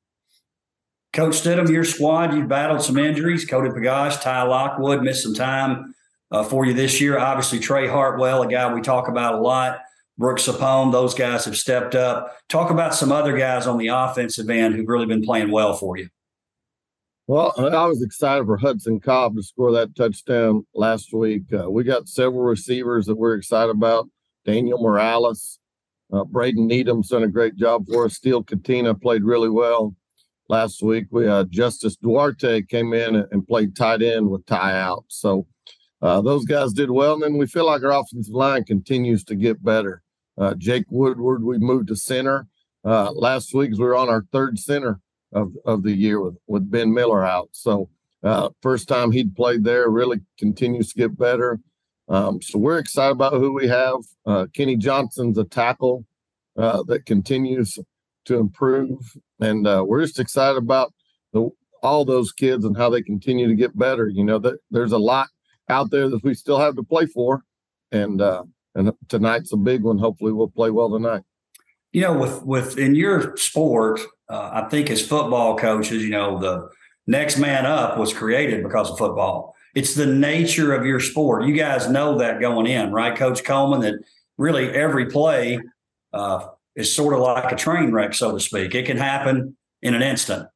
Coach 1.13 1.35
Stidham, 1.35 1.69
your 1.69 1.85
squad, 1.85 2.33
you've 2.33 2.49
battled 2.49 2.81
some 2.81 2.97
injuries. 2.97 3.45
Cody 3.45 3.69
Pagash, 3.69 4.23
Ty 4.23 4.45
Lockwood 4.45 5.03
missed 5.03 5.23
some 5.23 5.35
time 5.35 5.95
uh, 6.31 6.45
for 6.45 6.65
you 6.65 6.73
this 6.73 6.99
year. 6.99 7.19
Obviously, 7.19 7.59
Trey 7.59 7.87
Hartwell, 7.87 8.41
a 8.41 8.49
guy 8.49 8.73
we 8.73 8.81
talk 8.81 9.09
about 9.09 9.35
a 9.35 9.43
lot. 9.43 9.81
Brooks 10.19 10.47
Sapone, 10.47 10.93
those 10.93 11.15
guys 11.15 11.45
have 11.47 11.57
stepped 11.57 11.95
up. 11.95 12.37
Talk 12.49 12.71
about 12.71 12.95
some 12.95 13.11
other 13.11 13.37
guys 13.37 13.67
on 13.67 13.79
the 13.79 13.89
offensive 13.89 14.51
end 14.51 14.75
who've 14.75 14.89
really 14.89 15.07
been 15.07 15.23
playing 15.23 15.51
well 15.51 15.75
for 15.75 15.97
you. 15.97 16.09
Well, 17.27 17.55
I 17.57 17.87
was 17.87 18.03
excited 18.03 18.45
for 18.45 18.57
Hudson 18.57 19.01
Cobb 19.01 19.37
to 19.37 19.43
score 19.43 19.73
that 19.73 19.95
touchdown 19.95 20.67
last 20.75 21.15
week. 21.15 21.45
Uh, 21.53 21.71
we 21.71 21.85
got 21.85 22.09
several 22.09 22.43
receivers 22.43 23.07
that 23.07 23.15
we're 23.15 23.35
excited 23.35 23.71
about. 23.71 24.09
Daniel 24.45 24.83
Morales, 24.83 25.61
uh, 26.13 26.25
Braden 26.25 26.67
Needham's 26.67 27.09
done 27.09 27.23
a 27.23 27.29
great 27.29 27.57
job 27.57 27.87
for 27.87 28.05
us. 28.05 28.17
Steele 28.17 28.43
Katina 28.43 28.95
played 28.95 29.23
really 29.23 29.49
well 29.49 29.95
last 30.49 30.83
week. 30.83 31.07
We 31.11 31.27
uh, 31.27 31.45
Justice 31.45 31.97
Duarte 31.97 32.63
came 32.63 32.93
in 32.93 33.25
and 33.31 33.47
played 33.47 33.77
tight 33.77 34.03
end 34.03 34.29
with 34.29 34.45
tie 34.45 34.79
out. 34.79 35.05
So 35.09 35.47
uh, 36.03 36.21
those 36.21 36.45
guys 36.45 36.73
did 36.73 36.91
well. 36.91 37.15
And 37.15 37.23
then 37.23 37.39
we 37.39 37.47
feel 37.47 37.67
like 37.67 37.83
our 37.83 37.93
offensive 37.93 38.35
line 38.35 38.65
continues 38.65 39.25
to 39.25 39.37
get 39.37 39.65
better. 39.65 40.03
Uh, 40.37 40.55
Jake 40.55 40.87
Woodward, 40.91 41.45
we 41.45 41.59
moved 41.59 41.89
to 41.89 41.97
center. 41.97 42.49
Uh, 42.85 43.13
last 43.13 43.55
week, 43.55 43.71
we 43.73 43.85
were 43.85 43.97
on 43.97 44.09
our 44.09 44.25
third 44.33 44.59
center 44.59 45.01
of, 45.33 45.53
of 45.65 45.85
the 45.85 45.93
year 45.93 46.21
with, 46.21 46.37
with 46.49 46.71
Ben 46.71 46.93
Miller 46.93 47.25
out. 47.25 47.51
So 47.53 47.89
uh, 48.25 48.49
first 48.61 48.89
time 48.89 49.13
he'd 49.13 49.37
played 49.37 49.63
there, 49.63 49.89
really 49.89 50.21
continues 50.39 50.93
to 50.93 50.99
get 50.99 51.17
better. 51.17 51.61
Um, 52.09 52.43
so 52.43 52.59
we're 52.59 52.79
excited 52.79 53.13
about 53.13 53.35
who 53.35 53.53
we 53.53 53.69
have. 53.69 53.97
Uh, 54.27 54.47
Kenny 54.53 54.77
Johnson's 54.77 55.39
a 55.39 55.45
tackle 55.45 56.05
uh, 56.59 56.83
that 56.89 57.07
continues 57.07 57.79
to 58.25 58.39
improve, 58.39 59.17
and 59.41 59.65
we're 59.65 60.03
just 60.03 60.21
excited 60.21 60.59
about 60.59 60.93
the, 61.33 61.49
all 61.83 62.05
those 62.05 62.33
kids 62.33 62.65
and 62.65 62.77
how 62.77 62.91
they 62.91 63.03
continue 63.03 63.49
to 63.49 63.55
get 63.55 63.77
better. 63.77 64.09
You 64.09 64.25
know, 64.25 64.39
that 64.41 64.59
there's 64.71 64.93
a 64.93 64.99
lot 64.99 65.29
out 65.69 65.91
there 65.91 66.09
that 66.09 66.23
we 66.23 66.35
still 66.35 66.59
have 66.59 66.77
to 66.77 66.83
play 66.83 67.07
for, 67.07 67.45
and 67.91 68.21
uh, 68.21 68.45
and 68.75 68.93
tonight's 69.09 69.53
a 69.53 69.57
big 69.57 69.83
one. 69.83 69.99
Hopefully, 69.99 70.33
we'll 70.33 70.49
play 70.49 70.71
well 70.71 70.91
tonight. 70.91 71.23
You 71.93 72.03
know, 72.03 72.19
with 72.19 72.43
with 72.43 72.79
in 72.79 72.95
your 72.95 73.37
sport, 73.37 74.01
uh, 74.29 74.51
I 74.53 74.69
think 74.69 74.91
as 74.91 75.07
football 75.07 75.57
coaches, 75.57 76.03
you 76.03 76.11
know, 76.11 76.39
the 76.39 76.69
next 77.07 77.39
man 77.39 77.67
up 77.67 77.99
was 77.99 78.13
created 78.13 78.63
because 78.63 78.91
of 78.91 78.99
football. 78.99 79.55
It's 79.75 79.95
the 79.95 80.07
nature 80.07 80.75
of 80.75 80.85
your 80.85 81.01
sport. 81.01 81.47
You 81.47 81.55
guys 81.55 81.89
know 81.89 82.19
that 82.19 82.41
going 82.41 82.67
in, 82.67 82.93
right, 82.93 83.17
Coach 83.17 83.43
Coleman? 83.45 83.81
That 83.81 83.95
really 84.37 84.71
every 84.71 85.07
play 85.07 85.61
uh, 86.13 86.47
is 86.77 86.95
sort 86.95 87.15
of 87.15 87.21
like 87.21 87.51
a 87.51 87.57
train 87.57 87.93
wreck, 87.93 88.15
so 88.15 88.33
to 88.33 88.41
speak. 88.41 88.75
It 88.75 88.87
can 88.87 88.97
happen 88.99 89.57
in 89.81 89.95
an 89.95 90.03
instant. 90.03 90.49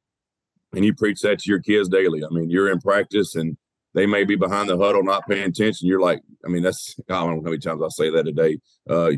And 0.73 0.83
you 0.85 0.93
preach 0.93 1.21
that 1.21 1.39
to 1.39 1.49
your 1.49 1.61
kids 1.61 1.89
daily. 1.89 2.23
I 2.23 2.29
mean, 2.29 2.49
you're 2.49 2.71
in 2.71 2.79
practice 2.79 3.35
and 3.35 3.57
they 3.97 4.05
may 4.05 4.23
be 4.23 4.35
behind 4.35 4.69
the 4.69 4.77
huddle, 4.77 5.03
not 5.03 5.27
paying 5.27 5.49
attention. 5.49 5.87
You're 5.87 5.99
like, 5.99 6.21
I 6.45 6.49
mean, 6.49 6.63
that's 6.63 6.95
I 7.09 7.13
don't 7.13 7.37
know 7.37 7.41
how 7.41 7.49
many 7.49 7.57
times 7.57 7.81
I 7.83 7.89
say 7.89 8.09
that 8.11 8.27
a 8.27 8.31
day. 8.31 8.59
Uh, 8.89 9.11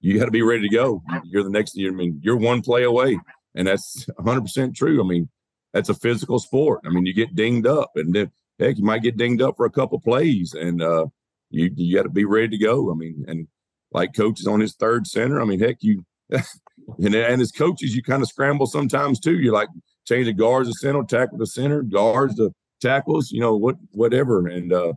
you 0.00 0.18
got 0.18 0.26
to 0.26 0.30
be 0.30 0.42
ready 0.42 0.68
to 0.68 0.74
go. 0.74 1.02
You're 1.24 1.42
the 1.42 1.50
next. 1.50 1.76
I 1.76 1.90
mean, 1.90 2.20
you're 2.22 2.36
one 2.36 2.60
play 2.60 2.84
away 2.84 3.18
and 3.56 3.66
that's 3.66 4.06
100% 4.20 4.74
true. 4.74 5.02
I 5.02 5.06
mean, 5.06 5.28
that's 5.72 5.88
a 5.88 5.94
physical 5.94 6.38
sport. 6.38 6.82
I 6.84 6.90
mean, 6.90 7.06
you 7.06 7.14
get 7.14 7.34
dinged 7.34 7.66
up, 7.66 7.92
and 7.96 8.14
then, 8.14 8.30
heck, 8.60 8.78
you 8.78 8.84
might 8.84 9.02
get 9.02 9.16
dinged 9.16 9.42
up 9.42 9.56
for 9.56 9.66
a 9.66 9.70
couple 9.70 9.98
plays, 9.98 10.54
and 10.54 10.80
uh, 10.80 11.06
you 11.50 11.70
you 11.74 11.96
got 11.96 12.04
to 12.04 12.08
be 12.08 12.24
ready 12.24 12.48
to 12.48 12.58
go. 12.58 12.90
I 12.90 12.94
mean, 12.94 13.24
and 13.26 13.48
like 13.90 14.14
coaches 14.14 14.46
on 14.46 14.60
his 14.60 14.74
third 14.74 15.06
center, 15.06 15.40
I 15.40 15.44
mean, 15.44 15.60
heck, 15.60 15.78
you 15.80 16.04
and 16.30 17.14
and 17.14 17.42
as 17.42 17.50
coaches, 17.50 17.96
you 17.96 18.02
kind 18.02 18.22
of 18.22 18.28
scramble 18.28 18.66
sometimes 18.66 19.18
too. 19.18 19.38
You're 19.38 19.52
like 19.52 19.68
change 20.06 20.26
the 20.26 20.32
guards 20.32 20.68
to 20.68 20.74
center, 20.74 21.02
tackle 21.02 21.38
the 21.38 21.46
center, 21.46 21.82
guards 21.82 22.36
to 22.36 22.52
tackles, 22.80 23.30
you 23.30 23.40
know, 23.40 23.56
what 23.56 23.76
whatever, 23.92 24.46
and 24.46 24.72
uh, 24.72 24.92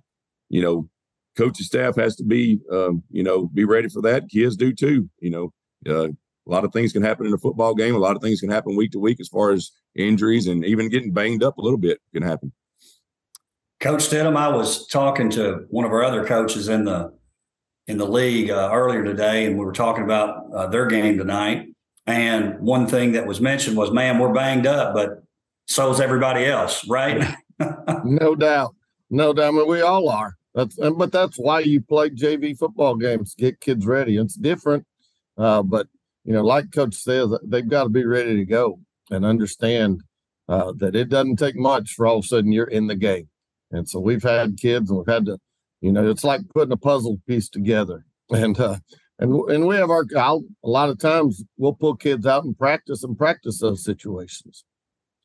you 0.49 0.61
know, 0.61 0.89
coaching 1.37 1.65
staff 1.65 1.95
has 1.95 2.15
to 2.17 2.23
be, 2.23 2.59
um, 2.71 3.03
you 3.11 3.23
know, 3.23 3.47
be 3.47 3.63
ready 3.63 3.89
for 3.89 4.01
that. 4.01 4.29
Kids 4.29 4.55
do 4.55 4.73
too, 4.73 5.09
you 5.19 5.29
know. 5.29 5.53
Uh, 5.87 6.09
a 6.09 6.51
lot 6.51 6.65
of 6.65 6.73
things 6.73 6.91
can 6.91 7.03
happen 7.03 7.27
in 7.27 7.33
a 7.33 7.37
football 7.37 7.75
game. 7.75 7.93
A 7.93 7.99
lot 7.99 8.15
of 8.15 8.23
things 8.23 8.41
can 8.41 8.49
happen 8.49 8.75
week 8.75 8.91
to 8.91 8.99
week 8.99 9.19
as 9.19 9.27
far 9.27 9.51
as 9.51 9.71
injuries 9.95 10.47
and 10.47 10.65
even 10.65 10.89
getting 10.89 11.13
banged 11.13 11.43
up 11.43 11.57
a 11.57 11.61
little 11.61 11.77
bit 11.77 11.99
can 12.11 12.23
happen. 12.23 12.51
Coach 13.79 14.09
Stidham, 14.09 14.35
I 14.35 14.49
was 14.49 14.87
talking 14.87 15.29
to 15.31 15.65
one 15.69 15.85
of 15.85 15.91
our 15.91 16.03
other 16.03 16.25
coaches 16.25 16.67
in 16.67 16.85
the 16.85 17.13
in 17.87 17.97
the 17.97 18.07
league 18.07 18.51
uh, 18.51 18.69
earlier 18.71 19.03
today, 19.03 19.45
and 19.45 19.57
we 19.57 19.65
were 19.65 19.73
talking 19.73 20.03
about 20.03 20.43
uh, 20.53 20.67
their 20.67 20.85
game 20.85 21.17
tonight. 21.17 21.67
And 22.05 22.59
one 22.59 22.87
thing 22.87 23.13
that 23.13 23.25
was 23.25 23.39
mentioned 23.39 23.77
was, 23.77 23.91
"Man, 23.91 24.19
we're 24.19 24.33
banged 24.33 24.67
up, 24.67 24.93
but 24.93 25.23
so 25.67 25.91
is 25.91 25.99
everybody 25.99 26.45
else, 26.45 26.87
right?" 26.87 27.35
no 28.03 28.35
doubt, 28.35 28.75
no 29.09 29.33
doubt. 29.33 29.47
I 29.47 29.51
mean, 29.51 29.67
we 29.67 29.81
all 29.81 30.09
are. 30.09 30.35
That's 30.55 30.75
but 30.75 31.11
that's 31.11 31.37
why 31.37 31.59
you 31.59 31.81
play 31.81 32.09
JV 32.09 32.57
football 32.57 32.95
games, 32.95 33.35
get 33.35 33.59
kids 33.59 33.85
ready. 33.85 34.17
It's 34.17 34.35
different, 34.35 34.85
uh, 35.37 35.61
but 35.63 35.87
you 36.25 36.33
know, 36.33 36.43
like 36.43 36.71
Coach 36.71 36.95
says, 36.95 37.29
they've 37.43 37.67
got 37.67 37.83
to 37.83 37.89
be 37.89 38.05
ready 38.05 38.35
to 38.37 38.45
go 38.45 38.79
and 39.09 39.25
understand 39.25 40.01
uh, 40.47 40.73
that 40.77 40.95
it 40.95 41.09
doesn't 41.09 41.37
take 41.37 41.55
much 41.55 41.93
for 41.93 42.07
all 42.07 42.19
of 42.19 42.25
a 42.25 42.27
sudden 42.27 42.51
you're 42.51 42.65
in 42.65 42.87
the 42.87 42.95
game. 42.95 43.29
And 43.71 43.87
so 43.87 43.99
we've 43.99 44.23
had 44.23 44.57
kids 44.57 44.89
and 44.89 44.99
we've 44.99 45.13
had 45.13 45.25
to, 45.27 45.39
you 45.81 45.91
know, 45.91 46.09
it's 46.09 46.23
like 46.23 46.41
putting 46.53 46.71
a 46.71 46.77
puzzle 46.77 47.21
piece 47.27 47.49
together. 47.49 48.05
And 48.31 48.59
uh, 48.59 48.77
and 49.17 49.33
and 49.49 49.65
we 49.65 49.75
have 49.77 49.89
our 49.89 50.05
I'll, 50.15 50.43
a 50.63 50.69
lot 50.69 50.89
of 50.89 50.99
times 50.99 51.43
we'll 51.57 51.73
pull 51.73 51.95
kids 51.95 52.27
out 52.27 52.43
and 52.43 52.55
practice 52.55 53.03
and 53.03 53.17
practice 53.17 53.59
those 53.59 53.83
situations, 53.83 54.65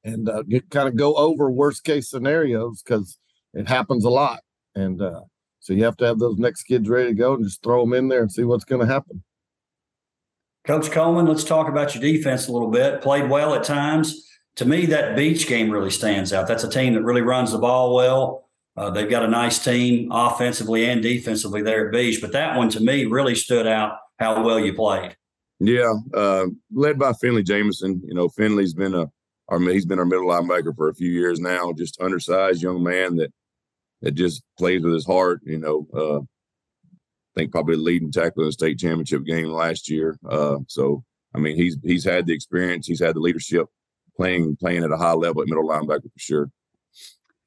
and 0.05 0.29
uh, 0.29 0.43
get 0.43 0.71
kind 0.71 0.89
of 0.89 0.97
go 0.97 1.15
over 1.15 1.51
worst 1.51 1.85
case 1.85 2.11
scenarios 2.11 2.83
because 2.83 3.19
it 3.55 3.69
happens 3.69 4.05
a 4.05 4.11
lot. 4.11 4.41
And 4.75 5.01
uh, 5.01 5.23
so 5.61 5.73
you 5.73 5.85
have 5.85 5.97
to 5.99 6.07
have 6.07 6.19
those 6.19 6.39
next 6.39 6.65
kids 6.65 6.89
ready 6.89 7.09
to 7.09 7.15
go 7.15 7.35
and 7.35 7.45
just 7.45 7.63
throw 7.63 7.81
them 7.81 7.95
in 7.95 8.09
there 8.09 8.21
and 8.21 8.31
see 8.31 8.45
what's 8.45 8.65
going 8.65 8.87
to 8.87 8.93
happen. 8.93 9.23
Coach 10.67 10.91
Coleman, 10.91 11.27
let's 11.27 11.45
talk 11.45 11.69
about 11.69 11.95
your 11.95 12.03
defense 12.03 12.49
a 12.49 12.53
little 12.53 12.71
bit. 12.71 13.03
Played 13.03 13.29
well 13.29 13.55
at 13.55 13.65
times. 13.65 14.29
To 14.57 14.65
me, 14.65 14.87
that 14.87 15.17
Beech 15.17 15.47
game 15.47 15.71
really 15.71 15.91
stands 15.91 16.33
out. 16.33 16.47
That's 16.47 16.65
a 16.65 16.71
team 16.71 16.95
that 16.95 17.03
really 17.03 17.23
runs 17.23 17.53
the 17.53 17.59
ball 17.59 17.95
well. 17.95 18.49
Uh, 18.77 18.91
they've 18.91 19.11
got 19.11 19.25
a 19.25 19.29
nice 19.29 19.63
team 19.63 20.11
offensively 20.11 20.87
and 20.87 21.03
defensively 21.03 21.63
there 21.63 21.87
at 21.87 21.93
Beech, 21.93 22.21
But 22.21 22.33
that 22.33 22.57
one 22.57 22.69
to 22.71 22.81
me 22.81 23.05
really 23.05 23.35
stood 23.35 23.67
out 23.67 23.99
how 24.19 24.43
well 24.45 24.59
you 24.59 24.75
played. 24.75 25.17
Yeah, 25.61 25.95
uh, 26.13 26.47
led 26.73 26.99
by 26.99 27.13
Finley 27.13 27.43
Jameson. 27.43 28.03
You 28.05 28.15
know, 28.15 28.29
Finley's 28.29 28.75
been 28.75 28.95
a 28.95 29.11
our 29.49 29.61
he's 29.61 29.87
been 29.87 29.99
our 29.99 30.05
middle 30.05 30.27
linebacker 30.27 30.75
for 30.77 30.89
a 30.89 30.95
few 30.95 31.11
years 31.11 31.41
now. 31.41 31.73
Just 31.73 32.01
undersized 32.01 32.63
young 32.63 32.83
man 32.83 33.17
that 33.17 33.33
that 34.03 34.13
just 34.13 34.43
plays 34.59 34.83
with 34.83 34.95
his 34.95 35.07
heart. 35.07 35.41
You 35.45 35.59
know, 35.59 35.87
uh, 35.95 36.19
I 36.21 37.35
think 37.35 37.53
probably 37.53 37.77
leading 37.77 38.13
tackle 38.13 38.43
in 38.43 38.47
the 38.47 38.53
state 38.53 38.79
championship 38.79 39.25
game 39.25 39.49
last 39.49 39.91
year. 39.91 40.19
Uh, 40.29 40.59
so 40.69 41.05
I 41.35 41.39
mean, 41.39 41.57
he's 41.57 41.77
he's 41.83 42.05
had 42.05 42.27
the 42.27 42.35
experience, 42.35 42.87
he's 42.87 43.01
had 43.01 43.17
the 43.17 43.21
leadership 43.21 43.67
playing 44.17 44.57
playing 44.57 44.85
at 44.85 44.93
a 44.93 44.97
high 44.97 45.13
level 45.13 45.43
at 45.43 45.49
middle 45.49 45.69
linebacker 45.69 46.03
for 46.03 46.19
sure. 46.19 46.51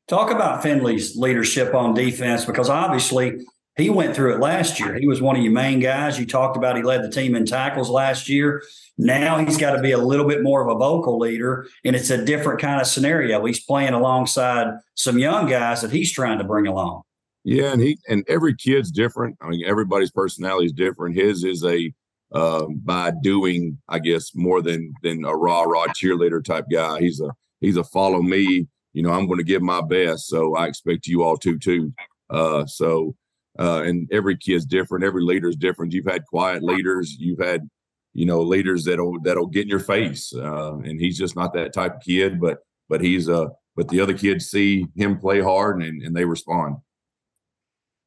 Talk 0.08 0.32
about 0.32 0.64
Finley's 0.64 1.18
leadership 1.18 1.74
on 1.74 1.94
defense 1.94 2.46
because 2.46 2.70
obviously 2.70 3.40
he 3.78 3.90
went 3.90 4.16
through 4.16 4.34
it 4.34 4.40
last 4.40 4.80
year. 4.80 4.96
He 4.96 5.08
was 5.08 5.22
one 5.22 5.36
of 5.36 5.44
your 5.44 5.52
main 5.52 5.80
guys. 5.80 6.20
You 6.20 6.26
talked 6.26 6.58
about 6.58 6.76
he 6.76 6.84
led 6.84 7.04
the 7.04 7.10
team 7.10 7.36
in 7.36 7.46
tackles 7.46 7.90
last 7.90 8.28
year. 8.28 8.64
Now 8.98 9.38
he's 9.38 9.58
got 9.58 9.76
to 9.76 9.82
be 9.82 9.92
a 9.92 9.98
little 9.98 10.28
bit 10.28 10.44
more 10.44 10.68
of 10.68 10.76
a 10.76 10.80
vocal 10.80 11.20
leader, 11.20 11.68
and 11.86 11.96
it's 11.96 12.10
a 12.10 12.24
different 12.24 12.60
kind 12.60 12.82
of 12.82 12.88
scenario. 12.88 13.44
He's 13.46 13.64
playing 13.64 13.94
alongside 13.94 14.74
some 14.96 15.20
young 15.20 15.48
guys 15.48 15.82
that 15.82 15.92
he's 15.92 16.12
trying 16.12 16.40
to 16.40 16.44
bring 16.44 16.68
along. 16.68 17.04
Yeah, 17.44 17.72
and 17.72 17.82
he 17.82 17.98
and 18.08 18.26
every 18.28 18.56
kid's 18.56 18.92
different. 18.92 19.38
I 19.42 19.50
mean, 19.50 19.64
everybody's 19.66 20.12
personality 20.12 20.66
is 20.66 20.74
different. 20.74 21.16
His 21.16 21.44
is 21.44 21.64
a 21.64 21.94
uh, 22.34 22.66
by 22.84 23.12
doing, 23.22 23.78
I 23.88 24.00
guess, 24.00 24.36
more 24.36 24.62
than 24.62 24.94
than 25.04 25.24
a 25.24 25.36
rah 25.36 25.62
rah 25.62 25.88
cheerleader 25.88 26.44
type 26.44 26.66
guy. 26.72 27.00
He's 27.00 27.22
a 27.22 27.32
he's 27.62 27.78
a 27.78 27.84
follow 27.84 28.22
me 28.22 28.68
you 28.98 29.04
know, 29.04 29.12
I'm 29.12 29.28
going 29.28 29.38
to 29.38 29.44
give 29.44 29.62
my 29.62 29.82
best. 29.82 30.28
So 30.28 30.56
I 30.56 30.66
expect 30.66 31.06
you 31.06 31.22
all 31.22 31.38
to 31.38 31.60
too. 31.60 31.94
Uh, 32.32 32.66
so, 32.66 33.16
uh, 33.60 33.84
and 33.84 34.08
every 34.12 34.38
kid's 34.38 34.66
different. 34.66 35.04
Every 35.04 35.24
leader 35.24 35.50
is 35.50 35.56
different. 35.56 35.94
You've 35.94 36.06
had 36.06 36.26
quiet 36.26 36.64
leaders. 36.64 37.16
You've 37.20 37.40
had, 37.40 37.70
you 38.14 38.26
know, 38.26 38.42
leaders 38.42 38.86
that'll 38.86 39.20
that'll 39.22 39.48
get 39.48 39.64
in 39.64 39.70
your 39.70 39.80
face. 39.80 40.34
Uh, 40.34 40.78
and 40.78 41.00
he's 41.00 41.18
just 41.18 41.36
not 41.36 41.54
that 41.54 41.74
type 41.74 41.96
of 41.96 42.02
kid. 42.02 42.40
But 42.40 42.60
but 42.90 43.02
he's 43.02 43.30
uh 43.30 43.48
but 43.76 43.90
the 43.90 44.00
other 44.00 44.18
kids 44.18 44.50
see 44.50 44.88
him 44.96 45.20
play 45.20 45.42
hard 45.42 45.82
and 45.82 46.02
and 46.02 46.16
they 46.16 46.26
respond. 46.26 46.78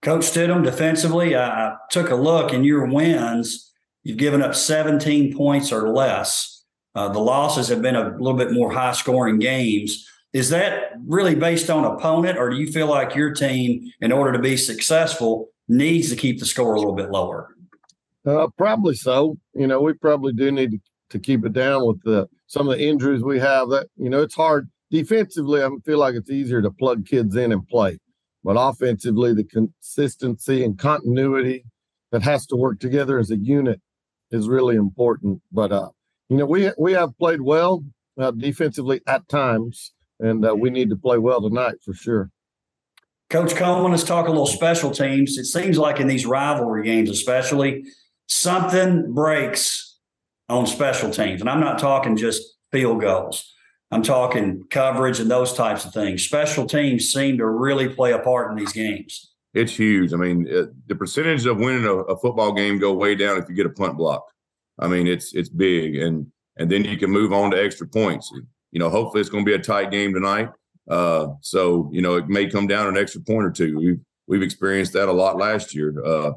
Coach 0.03 0.23
Stidham, 0.23 0.65
defensively, 0.65 1.35
I, 1.35 1.69
I 1.69 1.77
took 1.91 2.11
a 2.11 2.15
look 2.15 2.55
in 2.55 2.65
your 2.65 2.87
wins. 2.87 3.71
You've 4.03 4.17
given 4.17 4.41
up 4.41 4.55
17 4.55 5.37
points 5.37 5.73
or 5.73 5.91
less. 5.91 6.65
Uh, 6.95 7.09
the 7.11 7.19
losses 7.19 7.69
have 7.69 7.83
been 7.83 7.97
a 7.97 8.17
little 8.17 8.39
bit 8.39 8.53
more 8.53 8.73
high 8.73 8.93
scoring 8.93 9.39
games. 9.39 10.09
Is 10.33 10.51
that 10.51 10.93
really 11.07 11.35
based 11.35 11.71
on 11.71 11.85
opponent, 11.85 12.39
or 12.39 12.51
do 12.51 12.57
you 12.57 12.71
feel 12.71 12.87
like 12.87 13.17
your 13.17 13.33
team, 13.33 13.91
in 14.01 14.13
order 14.13 14.33
to 14.33 14.39
be 14.39 14.57
successful, 14.57 15.49
needs 15.69 16.09
to 16.11 16.17
keep 16.17 16.39
the 16.39 16.47
score 16.47 16.75
a 16.75 16.79
little 16.79 16.95
bit 16.95 17.11
lower? 17.11 17.55
Uh, 18.25 18.47
probably 18.57 18.95
so. 18.95 19.37
You 19.55 19.67
know, 19.67 19.81
we 19.81 19.93
probably 19.95 20.33
do 20.33 20.53
need 20.53 20.73
to, 20.73 21.19
keep 21.19 21.45
it 21.45 21.53
down 21.53 21.85
with 21.85 22.01
the 22.05 22.29
some 22.47 22.69
of 22.69 22.79
the 22.79 22.85
injuries 22.85 23.21
we 23.21 23.41
have. 23.41 23.69
That 23.71 23.89
you 23.97 24.09
know, 24.09 24.23
it's 24.23 24.37
hard 24.37 24.71
defensively. 24.93 25.61
I 25.61 25.69
feel 25.85 25.99
like 25.99 26.15
it's 26.15 26.31
easier 26.31 26.63
to 26.63 26.71
plug 26.71 27.05
kids 27.05 27.35
in 27.35 27.51
and 27.51 27.67
play, 27.67 27.99
but 28.45 28.53
offensively, 28.53 29.35
the 29.35 29.43
consistency 29.43 30.63
and 30.63 30.79
continuity 30.79 31.65
that 32.13 32.23
has 32.23 32.47
to 32.47 32.57
work 32.57 32.79
together 32.79 33.19
as 33.19 33.33
a 33.33 33.37
unit 33.37 33.81
is 34.31 34.49
really 34.49 34.77
important. 34.77 35.43
But 35.51 35.73
uh, 35.73 35.89
you 36.29 36.37
know, 36.37 36.47
we 36.47 36.71
we 36.79 36.93
have 36.93 37.19
played 37.19 37.41
well 37.41 37.83
uh, 38.17 38.31
defensively 38.31 39.01
at 39.09 39.29
times 39.29 39.93
and 40.21 40.47
uh, 40.47 40.55
we 40.55 40.71
need 40.71 40.91
to 40.91 40.97
play 40.97 41.19
well 41.19 41.41
tonight 41.41 41.77
for 41.85 41.93
sure. 41.93 42.31
Coach 43.31 43.55
Coleman, 43.55 43.93
let's 43.93 44.03
talk 44.03 44.27
a 44.27 44.31
little 44.31 44.47
special 44.47 44.91
teams. 44.91 45.39
It 45.39 45.45
seems 45.45 45.79
like 45.79 46.01
in 46.01 46.09
these 46.09 46.27
rivalry 46.27 46.85
games, 46.85 47.11
especially, 47.11 47.85
something 48.27 49.13
breaks 49.15 49.99
on 50.49 50.67
special 50.67 51.11
teams. 51.11 51.41
And 51.41 51.49
I'm 51.49 51.61
not 51.61 51.79
talking 51.79 52.17
just 52.17 52.43
field 52.73 53.01
goals, 53.01 53.55
I'm 53.93 54.03
talking 54.03 54.65
coverage 54.71 55.21
and 55.21 55.31
those 55.31 55.53
types 55.53 55.85
of 55.85 55.93
things. 55.93 56.25
Special 56.25 56.67
teams 56.67 57.13
seem 57.13 57.39
to 57.39 57.47
really 57.47 57.89
play 57.89 58.13
a 58.13 58.19
part 58.19 58.51
in 58.51 58.57
these 58.57 58.73
games. 58.73 59.33
It's 59.55 59.77
huge. 59.77 60.13
I 60.13 60.17
mean, 60.17 60.47
it, 60.49 60.71
the 60.89 60.95
percentage 60.95 61.45
of 61.47 61.59
winning 61.59 61.85
a, 61.85 61.95
a 61.95 62.17
football 62.19 62.53
game 62.53 62.79
go 62.79 62.93
way 62.93 63.17
down 63.17 63.37
if 63.37 63.49
you 63.49 63.55
get 63.55 63.67
a 63.67 63.71
punt 63.71 63.97
block. 63.97 64.25
I 64.79 64.87
mean, 64.87 65.07
it's 65.07 65.35
it's 65.35 65.49
big, 65.49 65.97
and 65.97 66.27
and 66.57 66.71
then 66.71 66.85
you 66.85 66.97
can 66.97 67.11
move 67.11 67.33
on 67.33 67.51
to 67.51 67.63
extra 67.63 67.87
points 67.87 68.33
you 68.73 68.79
know, 68.79 68.91
hopefully 68.91 69.21
it's 69.21 69.31
going 69.31 69.45
to 69.45 69.49
be 69.49 69.55
a 69.55 69.59
tight 69.59 69.91
game 69.91 70.13
tonight. 70.13 70.49
Uh, 70.89 71.29
so 71.41 71.89
you 71.93 72.03
know, 72.03 72.17
it 72.17 72.29
may 72.29 72.49
come 72.49 72.67
down 72.67 72.87
an 72.87 72.97
extra 72.97 73.21
point 73.21 73.45
or 73.45 73.51
two. 73.51 73.79
We've 73.79 74.01
we've 74.27 74.43
experienced 74.43 74.93
that 74.95 75.09
a 75.09 75.13
lot 75.13 75.37
last 75.37 75.75
year. 75.75 75.95
Uh, 76.05 76.33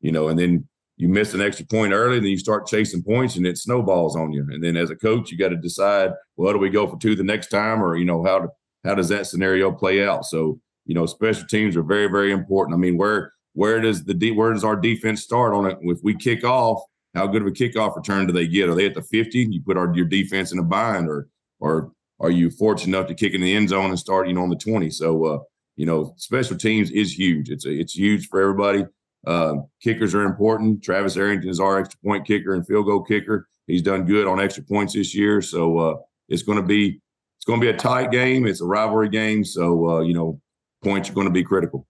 you 0.00 0.12
know, 0.12 0.28
and 0.28 0.38
then 0.38 0.66
you 0.96 1.08
miss 1.08 1.34
an 1.34 1.40
extra 1.40 1.66
point 1.66 1.92
early, 1.92 2.16
and 2.16 2.24
then 2.24 2.30
you 2.30 2.38
start 2.38 2.66
chasing 2.66 3.02
points, 3.02 3.36
and 3.36 3.46
it 3.46 3.58
snowballs 3.58 4.16
on 4.16 4.32
you. 4.32 4.46
And 4.50 4.62
then 4.62 4.76
as 4.76 4.90
a 4.90 4.96
coach, 4.96 5.30
you 5.30 5.38
got 5.38 5.50
to 5.50 5.56
decide, 5.56 6.10
well, 6.36 6.52
do 6.52 6.58
we 6.58 6.70
go 6.70 6.86
for 6.86 6.98
two 6.98 7.14
the 7.14 7.22
next 7.22 7.48
time, 7.48 7.82
or 7.82 7.96
you 7.96 8.04
know, 8.04 8.24
how 8.24 8.40
do, 8.40 8.48
how 8.84 8.94
does 8.94 9.08
that 9.08 9.26
scenario 9.26 9.70
play 9.72 10.04
out? 10.04 10.24
So 10.24 10.60
you 10.86 10.94
know, 10.94 11.06
special 11.06 11.46
teams 11.46 11.76
are 11.76 11.82
very 11.82 12.08
very 12.08 12.32
important. 12.32 12.74
I 12.74 12.78
mean, 12.78 12.96
where 12.96 13.32
where 13.52 13.80
does 13.80 14.04
the 14.04 14.14
de- 14.14 14.32
where 14.32 14.52
does 14.52 14.64
our 14.64 14.76
defense 14.76 15.22
start 15.22 15.52
on 15.52 15.66
it? 15.66 15.78
If 15.82 15.98
we 16.02 16.14
kick 16.14 16.44
off, 16.44 16.82
how 17.14 17.26
good 17.26 17.42
of 17.42 17.48
a 17.48 17.52
kickoff 17.52 17.96
return 17.96 18.26
do 18.26 18.32
they 18.32 18.46
get? 18.46 18.68
Are 18.68 18.74
they 18.74 18.86
at 18.86 18.94
the 18.94 19.02
fifty? 19.02 19.40
You 19.50 19.60
put 19.62 19.76
our 19.76 19.94
your 19.94 20.06
defense 20.06 20.52
in 20.52 20.58
a 20.58 20.62
bind, 20.62 21.08
or 21.08 21.28
or 21.60 21.92
are 22.20 22.30
you 22.30 22.50
fortunate 22.50 22.96
enough 22.96 23.08
to 23.08 23.14
kick 23.14 23.34
in 23.34 23.40
the 23.40 23.54
end 23.54 23.68
zone 23.68 23.90
and 23.90 23.98
start, 23.98 24.28
you 24.28 24.34
know, 24.34 24.42
on 24.42 24.48
the 24.48 24.56
20? 24.56 24.90
So, 24.90 25.24
uh, 25.24 25.38
you 25.76 25.86
know, 25.86 26.14
special 26.16 26.56
teams 26.56 26.90
is 26.90 27.16
huge. 27.16 27.50
It's 27.50 27.64
a, 27.64 27.70
it's 27.70 27.94
huge 27.94 28.28
for 28.28 28.40
everybody. 28.40 28.84
Uh, 29.26 29.56
kickers 29.82 30.14
are 30.14 30.22
important. 30.22 30.82
Travis 30.82 31.16
Arrington 31.16 31.50
is 31.50 31.60
our 31.60 31.78
extra 31.78 31.98
point 32.04 32.26
kicker 32.26 32.54
and 32.54 32.66
field 32.66 32.86
goal 32.86 33.02
kicker. 33.02 33.48
He's 33.66 33.82
done 33.82 34.04
good 34.04 34.26
on 34.26 34.40
extra 34.40 34.64
points 34.64 34.94
this 34.94 35.14
year. 35.14 35.42
So 35.42 35.78
uh, 35.78 35.94
it's 36.28 36.42
going 36.42 36.58
to 36.58 36.64
be 36.64 37.00
it's 37.36 37.44
going 37.44 37.60
to 37.60 37.64
be 37.64 37.70
a 37.70 37.76
tight 37.76 38.10
game. 38.10 38.46
It's 38.46 38.60
a 38.60 38.66
rivalry 38.66 39.08
game. 39.08 39.44
So 39.44 39.88
uh, 39.88 40.00
you 40.00 40.14
know, 40.14 40.40
points 40.82 41.10
are 41.10 41.12
going 41.12 41.26
to 41.26 41.32
be 41.32 41.44
critical. 41.44 41.86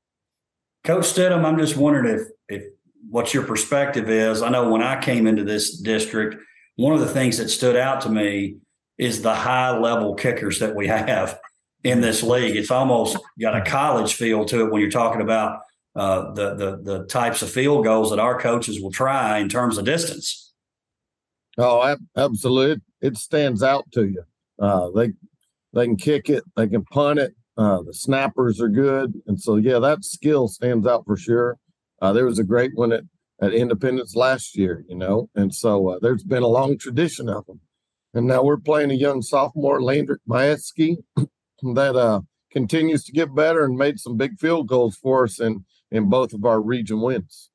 Coach 0.85 1.05
Stidham, 1.05 1.45
I'm 1.45 1.59
just 1.59 1.77
wondering 1.77 2.19
if 2.19 2.29
if 2.49 2.65
what 3.09 3.33
your 3.33 3.45
perspective 3.45 4.11
is. 4.11 4.43
I 4.43 4.51
know 4.51 4.71
when 4.71 4.83
I 4.83 5.01
came 5.01 5.27
into 5.27 5.45
this 5.45 5.79
district, 5.79 6.37
one 6.77 6.95
of 6.95 7.01
the 7.01 7.09
things 7.09 7.39
that 7.39 7.49
stood 7.49 7.77
out 7.77 8.01
to 8.03 8.11
me 8.11 8.57
is 8.99 9.23
the 9.23 9.35
high 9.35 9.79
level 9.79 10.15
kickers 10.15 10.59
that 10.59 10.75
we 10.75 10.89
have 10.89 11.39
in 11.85 12.01
this 12.01 12.23
league. 12.23 12.57
It's 12.57 12.71
almost 12.71 13.17
got 13.41 13.57
a 13.57 13.63
college 13.63 14.15
feel 14.15 14.45
to 14.47 14.67
it 14.67 14.73
when 14.73 14.81
you're 14.81 14.91
talking 14.91 15.21
about 15.21 15.61
uh, 15.95 16.33
the, 16.33 16.55
the 16.55 16.77
the 16.83 17.07
types 17.07 17.43
of 17.43 17.51
field 17.51 17.85
goals 17.85 18.11
that 18.11 18.19
our 18.19 18.39
coaches 18.39 18.81
will 18.81 18.91
try 18.91 19.39
in 19.39 19.49
terms 19.49 19.79
of 19.79 19.85
distance. 19.85 20.53
Oh, 21.57 21.97
absolutely! 22.17 22.83
It 23.01 23.17
stands 23.17 23.63
out 23.63 23.91
to 23.93 24.07
you. 24.07 24.23
Uh, 24.61 24.91
they 24.95 25.13
they 25.73 25.87
can 25.87 25.97
kick 25.97 26.29
it, 26.29 26.45
they 26.57 26.69
can 26.69 26.85
punt 26.85 27.19
it. 27.19 27.35
Uh, 27.57 27.83
the 27.83 27.95
snappers 27.95 28.61
are 28.61 28.69
good, 28.69 29.15
and 29.27 29.41
so 29.41 29.57
yeah, 29.57 29.79
that 29.79 30.05
skill 30.05 30.47
stands 30.47 30.87
out 30.87 31.05
for 31.05 31.17
sure. 31.17 31.59
Uh, 32.01 32.13
there 32.13 32.27
was 32.27 32.39
a 32.39 32.45
great 32.45 32.73
one 32.75 32.93
at 32.93 33.05
at 33.41 33.53
Independence 33.53 34.15
last 34.17 34.57
year, 34.57 34.85
you 34.89 34.97
know, 34.97 35.29
and 35.35 35.55
so 35.55 35.89
uh, 35.89 35.99
there's 36.01 36.25
been 36.25 36.43
a 36.43 36.49
long 36.49 36.77
tradition 36.77 37.29
of 37.29 37.47
them. 37.47 37.61
And 38.15 38.27
now 38.27 38.43
we're 38.43 38.57
playing 38.57 38.91
a 38.91 38.95
young 38.95 39.23
sophomore, 39.23 39.81
Landrick 39.81 40.19
Maetsky, 40.29 40.97
that 41.75 41.97
uh, 41.97 42.21
continues 42.51 43.05
to 43.05 43.13
get 43.13 43.35
better 43.35 43.65
and 43.65 43.77
made 43.77 44.01
some 44.01 44.17
big 44.17 44.39
field 44.39 44.67
goals 44.67 44.97
for 44.97 45.25
us 45.25 45.41
in, 45.41 45.65
in 45.91 46.09
both 46.09 46.33
of 46.33 46.45
our 46.45 46.61
region 46.61 47.01
wins. 47.01 47.51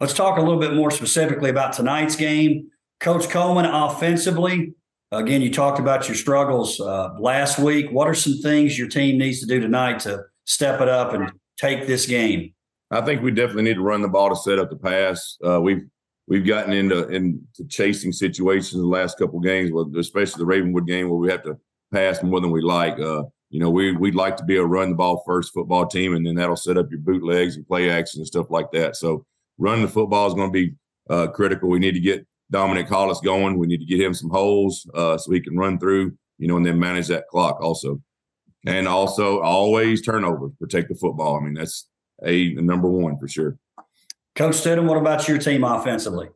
Let's 0.00 0.14
talk 0.14 0.38
a 0.38 0.42
little 0.42 0.60
bit 0.60 0.74
more 0.74 0.90
specifically 0.90 1.50
about 1.50 1.72
tonight's 1.72 2.14
game. 2.14 2.68
Coach 3.00 3.28
Coleman, 3.28 3.64
offensively, 3.64 4.74
again, 5.10 5.42
you 5.42 5.52
talked 5.52 5.78
about 5.78 6.08
your 6.08 6.14
struggles 6.14 6.78
uh, 6.80 7.14
last 7.18 7.58
week. 7.58 7.90
What 7.90 8.06
are 8.06 8.14
some 8.14 8.38
things 8.38 8.78
your 8.78 8.88
team 8.88 9.18
needs 9.18 9.40
to 9.40 9.46
do 9.46 9.60
tonight 9.60 10.00
to 10.00 10.24
step 10.44 10.80
it 10.80 10.88
up 10.88 11.12
and 11.14 11.32
take 11.58 11.86
this 11.86 12.06
game? 12.06 12.54
I 12.90 13.00
think 13.02 13.22
we 13.22 13.30
definitely 13.30 13.64
need 13.64 13.74
to 13.74 13.82
run 13.82 14.02
the 14.02 14.08
ball 14.08 14.30
to 14.30 14.36
set 14.36 14.58
up 14.58 14.70
the 14.70 14.76
pass. 14.76 15.36
Uh, 15.44 15.60
we've 15.60 15.86
we've 16.28 16.46
gotten 16.46 16.72
into 16.72 17.08
into 17.08 17.66
chasing 17.68 18.12
situations 18.12 18.74
in 18.74 18.80
the 18.80 18.86
last 18.86 19.18
couple 19.18 19.40
games, 19.40 19.70
especially 19.96 20.38
the 20.38 20.46
Ravenwood 20.46 20.86
game 20.86 21.08
where 21.08 21.18
we 21.18 21.30
have 21.30 21.42
to 21.44 21.58
pass 21.92 22.22
more 22.22 22.40
than 22.40 22.50
we 22.50 22.60
like. 22.60 22.98
Uh, 23.00 23.24
you 23.50 23.58
know, 23.58 23.70
we 23.70 23.92
we'd 23.92 24.14
like 24.14 24.36
to 24.36 24.44
be 24.44 24.56
a 24.56 24.64
run 24.64 24.90
the 24.90 24.96
ball 24.96 25.22
first 25.26 25.52
football 25.52 25.86
team, 25.86 26.14
and 26.14 26.26
then 26.26 26.34
that'll 26.34 26.56
set 26.56 26.76
up 26.76 26.90
your 26.90 27.00
bootlegs 27.00 27.56
and 27.56 27.66
play 27.66 27.90
action 27.90 28.20
and 28.20 28.26
stuff 28.26 28.50
like 28.50 28.70
that. 28.72 28.96
So 28.96 29.24
running 29.56 29.84
the 29.84 29.90
football 29.90 30.28
is 30.28 30.34
going 30.34 30.52
to 30.52 30.52
be 30.52 30.74
uh, 31.10 31.28
critical. 31.28 31.70
We 31.70 31.78
need 31.78 31.94
to 31.94 32.00
get 32.00 32.26
Dominic 32.50 32.88
Hollis 32.88 33.20
going. 33.20 33.58
We 33.58 33.66
need 33.66 33.80
to 33.80 33.86
get 33.86 34.00
him 34.00 34.14
some 34.14 34.30
holes 34.30 34.88
uh, 34.94 35.16
so 35.16 35.32
he 35.32 35.40
can 35.40 35.56
run 35.56 35.78
through, 35.78 36.16
you 36.38 36.46
know, 36.46 36.56
and 36.56 36.66
then 36.66 36.78
manage 36.78 37.08
that 37.08 37.28
clock 37.28 37.60
also. 37.60 38.00
And 38.66 38.86
also 38.86 39.40
always 39.40 40.02
turnovers, 40.02 40.52
protect 40.58 40.88
the 40.88 40.94
football. 40.94 41.38
I 41.38 41.44
mean, 41.44 41.54
that's 41.54 41.88
a 42.24 42.52
number 42.54 42.88
one 42.88 43.18
for 43.18 43.28
sure. 43.28 43.56
Coach 44.38 44.54
Stidham, 44.54 44.86
what 44.86 44.96
about 44.96 45.26
your 45.26 45.38
team 45.38 45.64
offensively? 45.64 46.28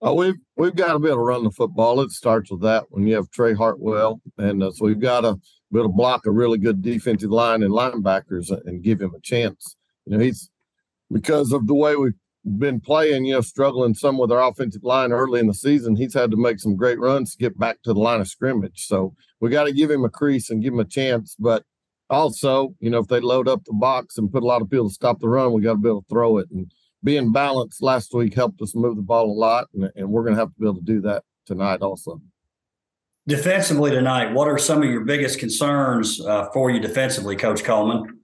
Oh, 0.00 0.14
we've 0.14 0.36
we've 0.56 0.76
got 0.76 0.92
to 0.92 1.00
be 1.00 1.08
able 1.08 1.16
to 1.16 1.22
run 1.24 1.42
the 1.42 1.50
football. 1.50 2.00
It 2.00 2.12
starts 2.12 2.48
with 2.48 2.62
that 2.62 2.84
when 2.90 3.08
you 3.08 3.16
have 3.16 3.28
Trey 3.32 3.54
Hartwell, 3.54 4.20
and 4.38 4.62
uh, 4.62 4.70
so 4.70 4.84
we've 4.84 5.00
got 5.00 5.22
to 5.22 5.34
be 5.72 5.80
able 5.80 5.88
to 5.88 5.96
block 5.96 6.26
a 6.26 6.30
really 6.30 6.58
good 6.58 6.80
defensive 6.80 7.32
line 7.32 7.64
and 7.64 7.72
linebackers 7.72 8.52
and 8.66 8.84
give 8.84 9.00
him 9.00 9.16
a 9.16 9.20
chance. 9.20 9.74
You 10.06 10.16
know, 10.16 10.22
he's 10.22 10.48
because 11.12 11.50
of 11.50 11.66
the 11.66 11.74
way 11.74 11.96
we've 11.96 12.12
been 12.56 12.78
playing, 12.78 13.24
you 13.24 13.34
know, 13.34 13.40
struggling 13.40 13.94
some 13.94 14.16
with 14.16 14.30
our 14.30 14.48
offensive 14.48 14.84
line 14.84 15.10
early 15.10 15.40
in 15.40 15.48
the 15.48 15.54
season. 15.54 15.96
He's 15.96 16.14
had 16.14 16.30
to 16.30 16.36
make 16.36 16.60
some 16.60 16.76
great 16.76 17.00
runs 17.00 17.32
to 17.32 17.38
get 17.38 17.58
back 17.58 17.82
to 17.82 17.92
the 17.92 17.98
line 17.98 18.20
of 18.20 18.28
scrimmage. 18.28 18.86
So 18.86 19.16
we 19.40 19.50
got 19.50 19.64
to 19.64 19.72
give 19.72 19.90
him 19.90 20.04
a 20.04 20.08
crease 20.08 20.50
and 20.50 20.62
give 20.62 20.72
him 20.72 20.78
a 20.78 20.84
chance. 20.84 21.34
But 21.36 21.64
also, 22.08 22.76
you 22.78 22.90
know, 22.90 22.98
if 22.98 23.08
they 23.08 23.18
load 23.18 23.48
up 23.48 23.64
the 23.64 23.72
box 23.72 24.18
and 24.18 24.30
put 24.30 24.44
a 24.44 24.46
lot 24.46 24.62
of 24.62 24.70
people 24.70 24.88
to 24.88 24.94
stop 24.94 25.18
the 25.18 25.28
run, 25.28 25.52
we 25.52 25.62
got 25.62 25.72
to 25.72 25.78
be 25.78 25.88
able 25.88 26.02
to 26.02 26.08
throw 26.08 26.38
it. 26.38 26.46
And 26.52 26.70
being 27.04 27.32
balanced 27.32 27.82
last 27.82 28.12
week 28.14 28.34
helped 28.34 28.60
us 28.62 28.74
move 28.74 28.96
the 28.96 29.02
ball 29.02 29.26
a 29.26 29.32
lot. 29.32 29.68
And, 29.74 29.90
and 29.94 30.10
we're 30.10 30.22
going 30.22 30.34
to 30.34 30.40
have 30.40 30.52
to 30.54 30.60
be 30.60 30.66
able 30.66 30.76
to 30.76 30.82
do 30.82 31.00
that 31.02 31.24
tonight 31.46 31.80
also. 31.80 32.20
Defensively 33.26 33.90
tonight, 33.90 34.32
what 34.32 34.48
are 34.48 34.58
some 34.58 34.82
of 34.82 34.88
your 34.88 35.04
biggest 35.04 35.38
concerns 35.38 36.20
uh, 36.20 36.48
for 36.50 36.70
you 36.70 36.80
defensively, 36.80 37.36
Coach 37.36 37.62
Coleman? 37.62 38.20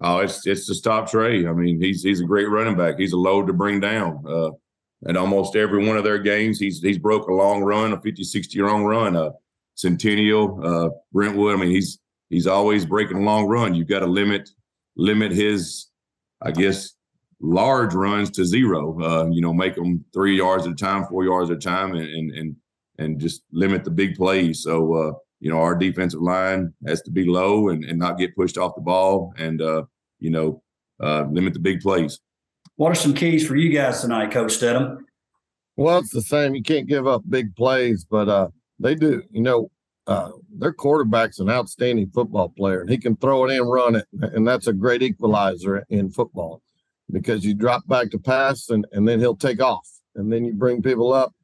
Oh, 0.00 0.18
it's 0.18 0.46
it's 0.46 0.66
to 0.66 0.74
stop 0.74 1.10
Trey. 1.10 1.46
I 1.46 1.52
mean, 1.52 1.80
he's 1.80 2.02
he's 2.02 2.20
a 2.20 2.24
great 2.24 2.48
running 2.48 2.76
back. 2.76 2.98
He's 2.98 3.12
a 3.12 3.16
load 3.16 3.46
to 3.46 3.52
bring 3.52 3.80
down. 3.80 4.24
Uh, 4.28 4.50
and 5.06 5.16
almost 5.16 5.56
every 5.56 5.86
one 5.86 5.96
of 5.96 6.04
their 6.04 6.18
games, 6.18 6.58
he's 6.58 6.80
he's 6.80 6.98
broke 6.98 7.28
a 7.28 7.32
long 7.32 7.62
run, 7.62 7.92
a 7.92 8.00
50, 8.00 8.22
60 8.22 8.56
year 8.56 8.66
long 8.66 8.84
run. 8.84 9.16
Uh, 9.16 9.30
Centennial, 9.76 10.60
uh, 10.64 10.90
Brentwood. 11.12 11.54
I 11.54 11.60
mean, 11.60 11.70
he's 11.70 11.98
he's 12.30 12.46
always 12.46 12.86
breaking 12.86 13.18
a 13.18 13.22
long 13.22 13.46
run. 13.46 13.74
You've 13.74 13.88
got 13.88 14.00
to 14.00 14.06
limit 14.06 14.48
limit 14.96 15.32
his, 15.32 15.86
I 16.40 16.52
guess, 16.52 16.93
large 17.44 17.94
runs 17.94 18.30
to 18.30 18.44
zero. 18.44 19.00
Uh, 19.00 19.28
you 19.30 19.40
know, 19.40 19.52
make 19.52 19.74
them 19.74 20.04
three 20.12 20.36
yards 20.36 20.66
at 20.66 20.72
a 20.72 20.76
time, 20.76 21.06
four 21.06 21.24
yards 21.24 21.50
at 21.50 21.56
a 21.58 21.60
time, 21.60 21.94
and 21.94 22.08
and 22.08 22.30
and, 22.32 22.56
and 22.98 23.20
just 23.20 23.42
limit 23.52 23.84
the 23.84 23.90
big 23.90 24.16
plays. 24.16 24.62
So 24.62 24.94
uh, 24.94 25.12
you 25.40 25.50
know, 25.50 25.58
our 25.58 25.74
defensive 25.74 26.22
line 26.22 26.72
has 26.86 27.02
to 27.02 27.10
be 27.10 27.26
low 27.26 27.68
and, 27.68 27.84
and 27.84 27.98
not 27.98 28.18
get 28.18 28.34
pushed 28.34 28.56
off 28.56 28.74
the 28.74 28.80
ball, 28.80 29.32
and 29.36 29.60
uh, 29.60 29.82
you 30.18 30.30
know, 30.30 30.62
uh, 31.02 31.24
limit 31.30 31.52
the 31.52 31.60
big 31.60 31.80
plays. 31.80 32.18
What 32.76 32.90
are 32.90 32.96
some 32.96 33.14
keys 33.14 33.46
for 33.46 33.54
you 33.54 33.70
guys 33.70 34.00
tonight, 34.00 34.32
Coach 34.32 34.58
Stidham? 34.58 34.98
Well, 35.76 35.98
it's 35.98 36.12
the 36.12 36.22
same. 36.22 36.54
You 36.54 36.62
can't 36.62 36.88
give 36.88 37.06
up 37.06 37.22
big 37.28 37.54
plays, 37.56 38.06
but 38.08 38.28
uh, 38.28 38.48
they 38.78 38.94
do. 38.94 39.22
You 39.30 39.42
know, 39.42 39.70
uh, 40.06 40.30
their 40.56 40.72
quarterback's 40.72 41.40
an 41.40 41.50
outstanding 41.50 42.10
football 42.14 42.48
player, 42.48 42.80
and 42.80 42.90
he 42.90 42.98
can 42.98 43.16
throw 43.16 43.44
it 43.44 43.56
and 43.56 43.70
run 43.70 43.96
it, 43.96 44.06
and 44.20 44.46
that's 44.46 44.66
a 44.66 44.72
great 44.72 45.02
equalizer 45.02 45.84
in 45.90 46.10
football 46.10 46.62
because 47.10 47.44
you 47.44 47.54
drop 47.54 47.86
back 47.86 48.10
to 48.10 48.18
pass, 48.18 48.68
and 48.70 48.86
and 48.92 49.06
then 49.06 49.20
he'll 49.20 49.36
take 49.36 49.62
off, 49.62 49.88
and 50.14 50.32
then 50.32 50.44
you 50.44 50.52
bring 50.52 50.82
people 50.82 51.12
up, 51.12 51.34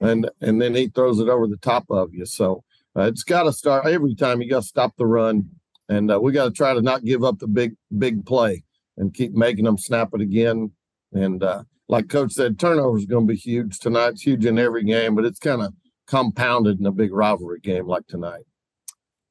and 0.00 0.30
and 0.40 0.60
then 0.60 0.74
he 0.74 0.88
throws 0.88 1.18
it 1.20 1.28
over 1.28 1.46
the 1.46 1.56
top 1.58 1.84
of 1.90 2.14
you. 2.14 2.26
So 2.26 2.64
uh, 2.96 3.02
it's 3.02 3.22
got 3.22 3.44
to 3.44 3.52
start 3.52 3.86
every 3.86 4.14
time. 4.14 4.42
You 4.42 4.50
got 4.50 4.62
to 4.62 4.68
stop 4.68 4.94
the 4.96 5.06
run, 5.06 5.48
and 5.88 6.10
uh, 6.10 6.20
we 6.20 6.32
got 6.32 6.44
to 6.44 6.50
try 6.50 6.74
to 6.74 6.82
not 6.82 7.04
give 7.04 7.24
up 7.24 7.38
the 7.38 7.48
big 7.48 7.74
big 7.98 8.26
play 8.26 8.64
and 8.96 9.14
keep 9.14 9.32
making 9.32 9.64
them 9.64 9.78
snap 9.78 10.10
it 10.14 10.20
again. 10.20 10.72
And 11.12 11.42
uh, 11.42 11.64
like 11.88 12.08
Coach 12.08 12.32
said, 12.32 12.58
turnover 12.58 12.98
is 12.98 13.06
going 13.06 13.26
to 13.26 13.32
be 13.32 13.38
huge 13.38 13.78
tonight. 13.78 14.10
It's 14.10 14.22
huge 14.22 14.46
in 14.46 14.58
every 14.58 14.84
game, 14.84 15.14
but 15.14 15.24
it's 15.24 15.38
kind 15.38 15.62
of 15.62 15.72
compounded 16.06 16.80
in 16.80 16.86
a 16.86 16.92
big 16.92 17.12
rivalry 17.12 17.60
game 17.60 17.86
like 17.86 18.06
tonight. 18.06 18.44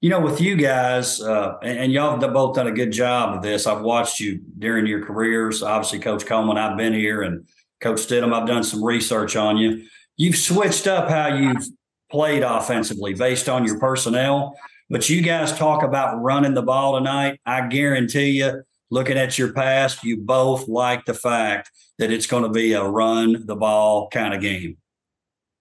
You 0.02 0.10
know, 0.10 0.22
with 0.22 0.40
you 0.40 0.56
guys, 0.56 1.22
uh, 1.22 1.58
and, 1.62 1.78
and, 1.78 1.92
y'all 1.92 2.18
have 2.18 2.34
both 2.34 2.56
done 2.56 2.68
a 2.68 2.72
good 2.72 2.92
job 2.92 3.36
of 3.36 3.42
this. 3.42 3.68
I've 3.68 3.82
watched 3.82 4.22
you 4.22 4.40
during 4.58 4.86
your 4.86 5.06
careers. 5.06 5.62
Obviously, 5.62 6.00
Coach 6.00 6.26
Coleman, 6.26 6.58
I've 6.58 6.78
been 6.78 6.94
here, 6.94 7.22
and 7.22 7.46
Coach 7.82 8.00
Stidham, 8.00 8.34
I've 8.34 8.48
done 8.48 8.64
some 8.64 8.82
research 8.82 9.36
on 9.36 9.58
you. 9.58 9.86
You've 10.16 10.38
switched 10.38 10.88
up 10.88 11.10
how 11.10 11.36
you've 11.36 11.68
played 12.10 12.44
offensively 12.44 13.14
based 13.14 13.50
on 13.50 13.66
your 13.66 13.78
personnel. 13.78 14.56
But 14.90 15.10
you 15.10 15.22
guys 15.22 15.56
talk 15.56 15.84
about 15.84 16.22
running 16.22 16.56
the 16.56 16.64
ball 16.64 16.98
tonight. 16.98 17.40
I 17.46 17.68
guarantee 17.68 18.40
you, 18.40 18.64
looking 18.90 19.18
at 19.18 19.38
your 19.38 19.54
past, 19.54 20.04
you 20.04 20.18
both 20.18 20.68
like 20.68 21.06
the 21.06 21.14
fact 21.14 21.72
that 22.00 22.12
it's 22.12 22.26
going 22.26 22.44
to 22.44 22.50
be 22.50 22.74
a 22.74 22.84
run 22.84 23.46
the 23.46 23.56
ball 23.56 24.10
kind 24.10 24.34
of 24.34 24.42
game. 24.42 24.78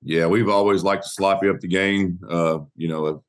Yeah, 0.03 0.27
we've 0.27 0.48
always 0.48 0.83
liked 0.83 1.03
to 1.03 1.09
sloppy 1.11 1.48
up 1.48 1.61
the 1.61 1.68
game. 1.68 2.20
Uh, 2.29 2.61
you 2.77 2.88
know, 2.88 3.22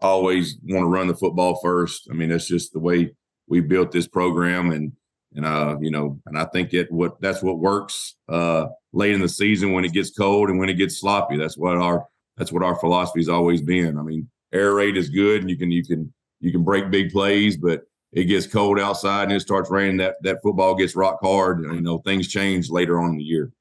always 0.00 0.56
want 0.62 0.84
to 0.84 0.88
run 0.88 1.06
the 1.06 1.14
football 1.14 1.58
first. 1.62 2.08
I 2.10 2.14
mean, 2.14 2.28
that's 2.28 2.48
just 2.48 2.72
the 2.72 2.78
way 2.78 3.14
we 3.48 3.60
built 3.60 3.92
this 3.92 4.06
program, 4.06 4.70
and 4.70 4.92
and 5.34 5.44
uh, 5.44 5.76
you 5.80 5.90
know, 5.90 6.20
and 6.26 6.38
I 6.38 6.44
think 6.46 6.74
it 6.74 6.90
what 6.90 7.20
that's 7.20 7.42
what 7.42 7.58
works 7.58 8.16
uh, 8.28 8.66
late 8.92 9.14
in 9.14 9.20
the 9.20 9.28
season 9.28 9.72
when 9.72 9.84
it 9.84 9.92
gets 9.92 10.10
cold 10.10 10.50
and 10.50 10.58
when 10.58 10.68
it 10.68 10.74
gets 10.74 11.00
sloppy. 11.00 11.36
That's 11.36 11.56
what 11.56 11.76
our 11.76 12.06
that's 12.36 12.52
what 12.52 12.62
our 12.62 12.76
philosophy 12.76 13.20
has 13.20 13.28
always 13.28 13.62
been. 13.62 13.98
I 13.98 14.02
mean, 14.02 14.28
air 14.52 14.74
raid 14.74 14.96
is 14.96 15.08
good, 15.08 15.42
and 15.42 15.50
you 15.50 15.56
can 15.56 15.70
you 15.70 15.84
can 15.84 16.12
you 16.40 16.52
can 16.52 16.64
break 16.64 16.90
big 16.90 17.10
plays, 17.10 17.56
but 17.56 17.82
it 18.12 18.24
gets 18.24 18.46
cold 18.46 18.78
outside 18.78 19.24
and 19.24 19.32
it 19.32 19.40
starts 19.40 19.70
raining. 19.70 19.98
That 19.98 20.16
that 20.22 20.42
football 20.42 20.74
gets 20.74 20.96
rock 20.96 21.18
hard. 21.22 21.60
And, 21.60 21.74
you 21.74 21.80
know, 21.80 21.98
things 21.98 22.28
change 22.28 22.70
later 22.70 23.00
on 23.00 23.10
in 23.10 23.16
the 23.16 23.24
year. 23.24 23.52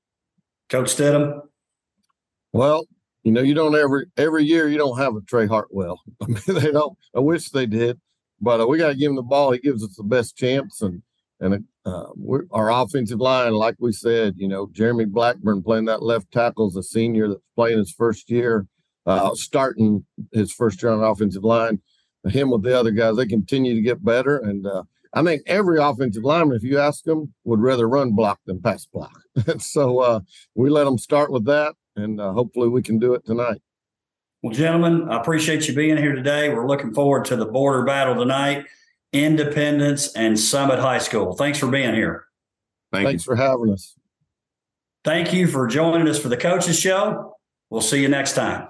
Coach 0.70 0.96
Stidham. 0.96 1.42
Well, 2.54 2.86
you 3.26 3.32
know, 3.32 3.42
you 3.42 3.56
don't 3.56 3.76
every 3.76 4.06
every 4.18 4.46
year 4.46 4.70
you 4.70 4.78
don't 4.78 5.00
have 5.00 5.16
a 5.16 5.22
Trey 5.22 5.48
Hartwell. 5.48 6.00
I 6.22 6.28
mean, 6.28 6.42
they 6.48 6.72
don't. 6.72 6.96
I 7.16 7.20
wish 7.20 7.50
they 7.50 7.66
did, 7.66 8.00
but 8.40 8.62
uh, 8.62 8.68
we 8.68 8.78
got 8.78 8.90
to 8.90 8.96
give 8.96 9.10
him 9.10 9.16
the 9.16 9.24
ball. 9.24 9.52
He 9.52 9.60
gives 9.60 9.84
us 9.84 9.96
the 9.98 10.04
best 10.04 10.38
chance, 10.38 10.82
and 10.82 11.02
and 11.40 11.66
uh, 11.86 12.06
our 12.52 12.72
offensive 12.72 13.20
line, 13.20 13.54
like 13.54 13.76
we 13.80 13.92
said, 13.92 14.36
you 14.38 14.48
know, 14.48 14.70
Jeremy 14.72 15.06
Blackburn 15.06 15.64
playing 15.64 15.86
that 15.86 16.04
left 16.04 16.32
tackle 16.32 16.68
as 16.68 16.76
a 16.76 16.84
senior 16.84 17.28
that's 17.28 17.42
playing 17.56 17.80
his 17.80 17.92
first 17.92 18.30
year, 18.30 18.68
uh, 19.08 19.34
starting 19.34 20.06
his 20.32 20.54
first 20.54 20.82
year 20.82 20.92
on 20.92 21.04
offensive 21.04 21.44
line. 21.44 21.82
Him 22.26 22.50
with 22.50 22.64
the 22.64 22.80
other 22.80 22.92
guys, 22.92 23.18
they 23.18 23.28
continue 23.28 23.76
to 23.76 23.82
get 23.82 24.04
better. 24.04 24.38
And 24.38 24.66
uh, 24.66 24.84
I 25.14 25.24
think 25.24 25.44
every 25.46 25.80
offensive 25.80 26.24
lineman, 26.24 26.58
if 26.58 26.64
you 26.64 26.80
ask 26.80 27.04
them, 27.04 27.34
would 27.44 27.60
rather 27.60 27.88
run 27.88 28.14
block 28.14 28.40
than 28.46 28.62
pass 28.62 28.86
block. 28.86 29.20
and 29.48 29.62
so 29.62 30.00
uh, 30.00 30.20
we 30.56 30.70
let 30.70 30.86
them 30.86 30.98
start 30.98 31.32
with 31.32 31.46
that, 31.46 31.76
and 31.96 32.20
uh, 32.20 32.34
hopefully 32.34 32.70
we 32.70 32.82
can 32.82 33.00
do 33.00 33.14
it 33.14 33.26
tonight. 33.26 33.62
Well, 34.42 34.54
gentlemen, 34.54 35.10
I 35.10 35.20
appreciate 35.20 35.68
you 35.68 35.74
being 35.74 35.98
here 35.98 36.14
today. 36.14 36.50
We're 36.50 36.68
looking 36.68 36.94
forward 36.94 37.26
to 37.26 37.36
the 37.36 37.46
border 37.46 37.84
battle 37.84 38.16
tonight. 38.16 38.66
Independence, 39.16 40.12
and 40.14 40.38
Summit 40.38 40.78
High 40.78 40.98
School. 40.98 41.34
Thanks 41.34 41.58
for 41.58 41.68
being 41.68 41.96
here. 41.96 42.26
Thank 42.92 43.08
Thanks 43.08 43.26
you. 43.26 43.32
for 43.32 43.36
having 43.38 43.72
us. 43.72 43.96
Thank 45.06 45.32
you 45.34 45.48
for 45.48 45.68
joining 45.68 46.08
us 46.10 46.20
for 46.20 46.28
the 46.28 46.36
Coaches 46.36 46.78
Show. 46.78 47.38
We'll 47.70 47.82
see 47.82 48.02
you 48.02 48.10
next 48.10 48.34
time. 48.34 48.68